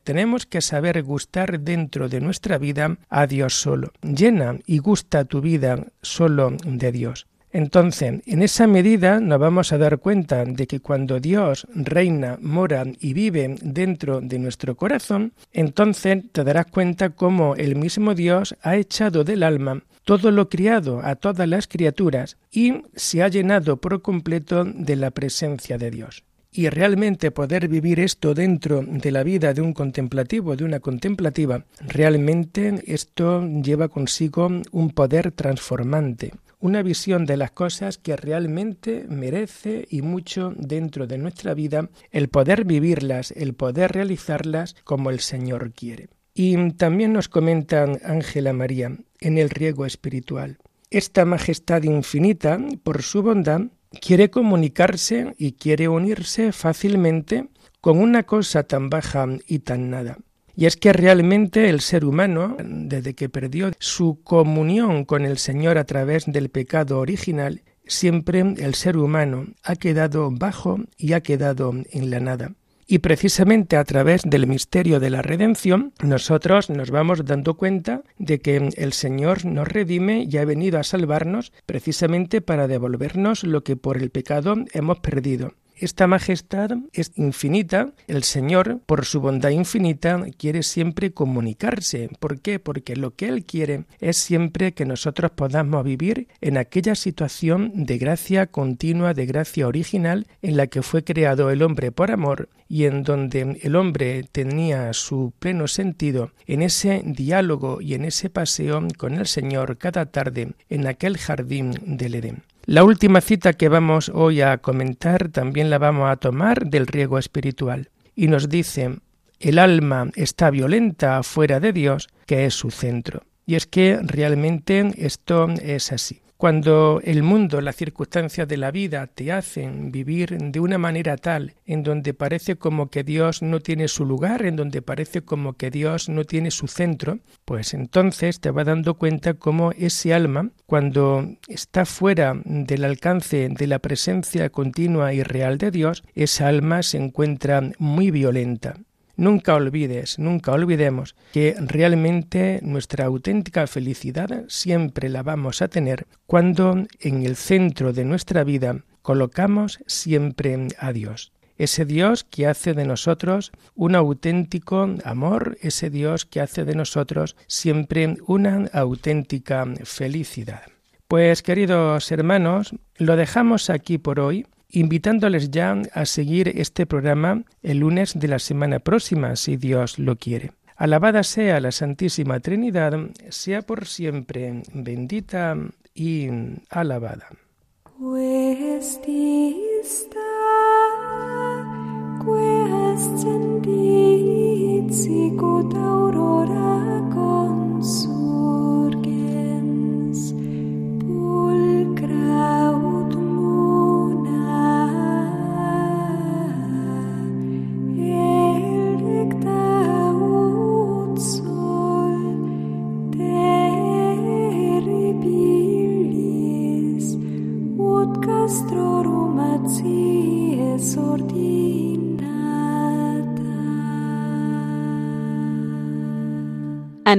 tenemos 0.04 0.46
que 0.46 0.62
saber 0.62 1.02
gustar 1.04 1.60
dentro 1.60 2.10
de 2.10 2.22
nuestra 2.22 2.58
vida 2.58 2.98
a 3.10 3.28
Dios 3.28 3.56
solo. 3.56 3.92
Llena 4.02 4.60
y 4.66 4.80
gusta 4.80 5.26
tu 5.26 5.42
vida 5.42 5.88
solo 6.02 6.56
de 6.64 6.92
Dios. 6.92 7.28
Entonces, 7.52 8.22
en 8.28 8.42
esa 8.44 8.68
medida 8.68 9.20
nos 9.20 9.40
vamos 9.40 9.74
a 9.74 9.80
dar 9.80 9.98
cuenta 9.98 10.46
de 10.46 10.68
que 10.68 10.80
cuando 10.80 11.20
Dios 11.20 11.68
reina, 11.74 12.38
mora 12.42 12.86
y 13.00 13.14
vive 13.14 13.56
dentro 13.62 14.22
de 14.22 14.38
nuestro 14.38 14.76
corazón, 14.76 15.34
entonces 15.52 16.24
te 16.32 16.44
darás 16.44 16.68
cuenta 16.68 17.10
cómo 17.10 17.56
el 17.56 17.76
mismo 17.76 18.14
Dios 18.14 18.56
ha 18.62 18.76
echado 18.76 19.24
del 19.24 19.44
alma 19.44 19.82
todo 20.04 20.32
lo 20.32 20.50
criado 20.50 21.02
a 21.04 21.16
todas 21.16 21.48
las 21.48 21.68
criaturas 21.68 22.38
y 22.52 22.82
se 22.96 23.22
ha 23.22 23.28
llenado 23.28 23.78
por 23.78 24.02
completo 24.02 24.64
de 24.64 24.96
la 24.96 25.12
presencia 25.12 25.78
de 25.78 25.92
Dios. 25.92 26.24
y 26.52 26.68
realmente 26.70 27.30
poder 27.30 27.68
vivir 27.68 28.00
esto 28.00 28.34
dentro 28.34 28.82
de 28.82 29.12
la 29.12 29.22
vida 29.22 29.54
de 29.54 29.62
un 29.62 29.72
contemplativo, 29.72 30.56
de 30.56 30.64
una 30.64 30.80
contemplativa, 30.80 31.64
realmente 31.80 32.84
esto 32.88 33.48
lleva 33.62 33.88
consigo 33.88 34.50
un 34.72 34.90
poder 34.90 35.32
transformante, 35.32 36.34
una 36.60 36.84
visión 36.84 37.26
de 37.26 37.38
las 37.38 37.52
cosas 37.52 37.98
que 37.98 38.16
realmente 38.16 39.06
merece 39.10 39.86
y 39.90 40.02
mucho 40.02 40.54
dentro 40.58 41.08
de 41.08 41.18
nuestra 41.18 41.54
vida 41.54 41.90
el 42.12 42.30
poder 42.30 42.66
vivirlas, 42.66 43.32
el 43.32 43.54
poder 43.54 43.92
realizarlas 43.92 44.76
como 44.84 45.10
el 45.10 45.20
Señor 45.20 45.72
quiere. 45.74 46.10
Y 46.34 46.72
también 46.74 47.14
nos 47.14 47.28
comentan 47.30 48.00
Ángela 48.04 48.54
María 48.54 48.98
en 49.20 49.38
el 49.38 49.50
riego 49.50 49.86
espiritual. 49.86 50.58
Esta 50.90 51.26
majestad 51.26 51.84
infinita, 51.84 52.60
por 52.84 53.04
su 53.04 53.22
bondad, 53.22 53.62
quiere 54.02 54.30
comunicarse 54.30 55.34
y 55.38 55.54
quiere 55.54 55.88
unirse 55.88 56.52
fácilmente 56.52 57.50
con 57.82 58.00
una 58.00 58.24
cosa 58.24 58.64
tan 58.64 58.90
baja 58.90 59.28
y 59.48 59.60
tan 59.60 59.90
nada. 59.90 60.18
Y 60.60 60.66
es 60.66 60.76
que 60.76 60.92
realmente 60.92 61.70
el 61.70 61.80
ser 61.80 62.04
humano, 62.04 62.58
desde 62.60 63.14
que 63.14 63.30
perdió 63.30 63.72
su 63.80 64.22
comunión 64.26 65.06
con 65.06 65.24
el 65.24 65.38
Señor 65.38 65.78
a 65.78 65.86
través 65.86 66.26
del 66.26 66.50
pecado 66.50 67.00
original, 67.00 67.62
siempre 67.88 68.42
el 68.42 68.76
ser 68.76 68.98
humano 68.98 69.46
ha 69.64 69.78
quedado 69.78 70.30
bajo 70.32 70.82
y 70.98 71.14
ha 71.14 71.22
quedado 71.22 71.74
en 71.92 72.10
la 72.10 72.20
nada. 72.20 72.52
Y 72.88 73.00
precisamente 73.00 73.78
a 73.78 73.86
través 73.86 74.24
del 74.26 74.48
misterio 74.48 75.00
de 75.00 75.10
la 75.10 75.22
redención, 75.22 75.94
nosotros 76.04 76.70
nos 76.70 76.92
vamos 76.92 77.24
dando 77.24 77.54
cuenta 77.54 78.04
de 78.18 78.42
que 78.42 78.58
el 78.76 78.92
Señor 78.92 79.46
nos 79.46 79.66
redime 79.66 80.28
y 80.30 80.36
ha 80.40 80.44
venido 80.44 80.78
a 80.78 80.84
salvarnos 80.84 81.54
precisamente 81.66 82.42
para 82.42 82.68
devolvernos 82.68 83.46
lo 83.46 83.64
que 83.64 83.78
por 83.78 83.96
el 83.96 84.10
pecado 84.10 84.56
hemos 84.74 85.00
perdido. 85.00 85.54
Esta 85.82 86.08
majestad 86.08 86.72
es 86.92 87.14
infinita. 87.16 87.94
El 88.08 88.24
Señor, 88.24 88.82
por 88.86 89.06
su 89.06 89.22
bondad 89.22 89.52
infinita, 89.52 90.26
quiere 90.38 90.62
siempre 90.62 91.14
comunicarse. 91.14 92.10
¿Por 92.20 92.42
qué? 92.42 92.60
Porque 92.60 92.98
lo 92.98 93.16
que 93.16 93.30
Él 93.30 93.46
quiere 93.46 93.86
es 94.02 94.18
siempre 94.18 94.74
que 94.74 94.84
nosotros 94.84 95.32
podamos 95.32 95.86
vivir 95.86 96.28
en 96.42 96.58
aquella 96.58 96.96
situación 96.96 97.72
de 97.74 97.98
gracia 97.98 98.48
continua, 98.48 99.14
de 99.14 99.26
gracia 99.26 99.68
original, 99.68 100.28
en 100.42 100.58
la 100.58 100.68
que 100.68 100.82
fue 100.82 101.06
creado 101.06 101.50
el 101.50 101.62
hombre 101.62 101.94
por 101.94 102.12
amor 102.12 102.50
y 102.68 102.84
en 102.84 103.04
donde 103.04 103.58
el 103.62 103.78
hombre 103.78 104.26
tenía 104.30 104.92
su 104.92 105.32
pleno 105.40 105.70
sentido 105.70 106.34
en 106.46 106.62
ese 106.62 107.04
diálogo 107.06 107.80
y 107.80 107.94
en 107.94 108.04
ese 108.04 108.30
paseo 108.30 108.86
con 108.98 109.14
el 109.14 109.28
Señor 109.28 109.78
cada 109.78 110.08
tarde 110.08 110.52
en 110.68 110.88
aquel 110.88 111.18
jardín 111.18 111.74
del 111.86 112.16
Edén. 112.16 112.49
La 112.70 112.84
última 112.84 113.20
cita 113.20 113.54
que 113.54 113.68
vamos 113.68 114.12
hoy 114.14 114.42
a 114.42 114.60
comentar 114.60 115.30
también 115.30 115.72
la 115.72 115.80
vamos 115.80 116.08
a 116.08 116.18
tomar 116.18 116.68
del 116.68 116.86
riego 116.86 117.18
espiritual 117.18 117.90
y 118.16 118.28
nos 118.28 118.48
dice 118.48 119.00
el 119.40 119.58
alma 119.58 120.12
está 120.14 120.52
violenta 120.52 121.24
fuera 121.24 121.60
de 121.60 121.74
Dios, 121.74 122.10
que 122.28 122.46
es 122.46 122.54
su 122.54 122.70
centro. 122.70 123.24
Y 123.48 123.56
es 123.56 123.66
que 123.66 123.98
realmente 124.04 124.94
esto 124.98 125.48
es 125.64 125.92
así. 125.92 126.22
Cuando 126.40 127.02
el 127.04 127.22
mundo, 127.22 127.60
las 127.60 127.76
circunstancias 127.76 128.48
de 128.48 128.56
la 128.56 128.72
vida 128.72 129.08
te 129.08 129.34
hacen 129.34 129.92
vivir 129.92 130.38
de 130.38 130.62
una 130.62 130.78
manera 130.78 131.18
tal 131.18 131.56
en 131.66 131.84
donde 131.84 132.14
parece 132.14 132.56
como 132.56 132.90
que 132.90 133.04
Dios 133.04 133.42
no 133.42 133.60
tiene 133.60 133.90
su 133.90 134.06
lugar, 134.06 134.46
en 134.46 134.56
donde 134.56 134.82
parece 134.82 135.22
como 135.22 135.58
que 135.58 135.70
Dios 135.70 136.08
no 136.08 136.24
tiene 136.24 136.50
su 136.50 136.70
centro, 136.70 137.20
pues 137.44 137.74
entonces 137.74 138.40
te 138.40 138.52
vas 138.52 138.66
dando 138.66 138.94
cuenta 138.94 139.34
cómo 139.34 139.74
ese 139.74 140.14
alma, 140.14 140.52
cuando 140.66 141.28
está 141.50 141.86
fuera 141.86 142.42
del 142.46 142.86
alcance 142.86 143.50
de 143.50 143.68
la 143.68 143.80
presencia 143.80 144.50
continua 144.50 145.14
y 145.14 145.24
real 145.24 145.58
de 145.58 145.72
Dios, 145.72 146.04
esa 146.16 146.48
alma 146.48 146.84
se 146.84 147.00
encuentra 147.00 147.70
muy 147.80 148.12
violenta. 148.12 148.78
Nunca 149.20 149.54
olvides, 149.56 150.18
nunca 150.18 150.54
olvidemos 150.54 151.14
que 151.34 151.54
realmente 151.60 152.62
nuestra 152.64 153.08
auténtica 153.08 153.68
felicidad 153.68 154.46
siempre 154.48 155.10
la 155.10 155.24
vamos 155.24 155.62
a 155.62 155.68
tener 155.68 156.08
cuando 156.26 156.86
en 157.02 157.26
el 157.26 157.36
centro 157.36 157.92
de 157.92 158.06
nuestra 158.06 158.46
vida 158.46 158.86
colocamos 159.02 159.80
siempre 159.88 160.70
a 160.80 160.94
Dios. 160.94 161.34
Ese 161.58 161.84
Dios 161.84 162.24
que 162.24 162.48
hace 162.48 162.74
de 162.74 162.86
nosotros 162.86 163.52
un 163.76 163.96
auténtico 163.96 164.88
amor, 165.04 165.58
ese 165.60 165.90
Dios 165.90 166.26
que 166.26 166.40
hace 166.40 166.64
de 166.64 166.76
nosotros 166.76 167.36
siempre 167.46 168.16
una 168.26 168.70
auténtica 168.72 169.66
felicidad. 169.84 170.62
Pues 171.10 171.44
queridos 171.44 172.10
hermanos, 172.14 172.74
lo 172.96 173.18
dejamos 173.18 173.70
aquí 173.70 173.98
por 173.98 174.22
hoy 174.22 174.46
invitándoles 174.70 175.52
ya 175.52 175.82
a 175.94 176.06
seguir 176.06 176.50
este 176.56 176.86
programa 176.86 177.44
el 177.64 177.80
lunes 177.80 178.20
de 178.20 178.28
la 178.28 178.40
semana 178.40 178.80
próxima, 178.80 179.36
si 179.36 179.58
Dios 179.58 180.00
lo 180.00 180.16
quiere. 180.16 180.52
Alabada 180.76 181.24
sea 181.24 181.60
la 181.60 181.72
Santísima 181.72 182.40
Trinidad, 182.40 182.98
sea 183.30 183.62
por 183.64 183.86
siempre 183.86 184.64
bendita 184.74 185.58
y 185.94 186.30
alabada. 186.70 187.28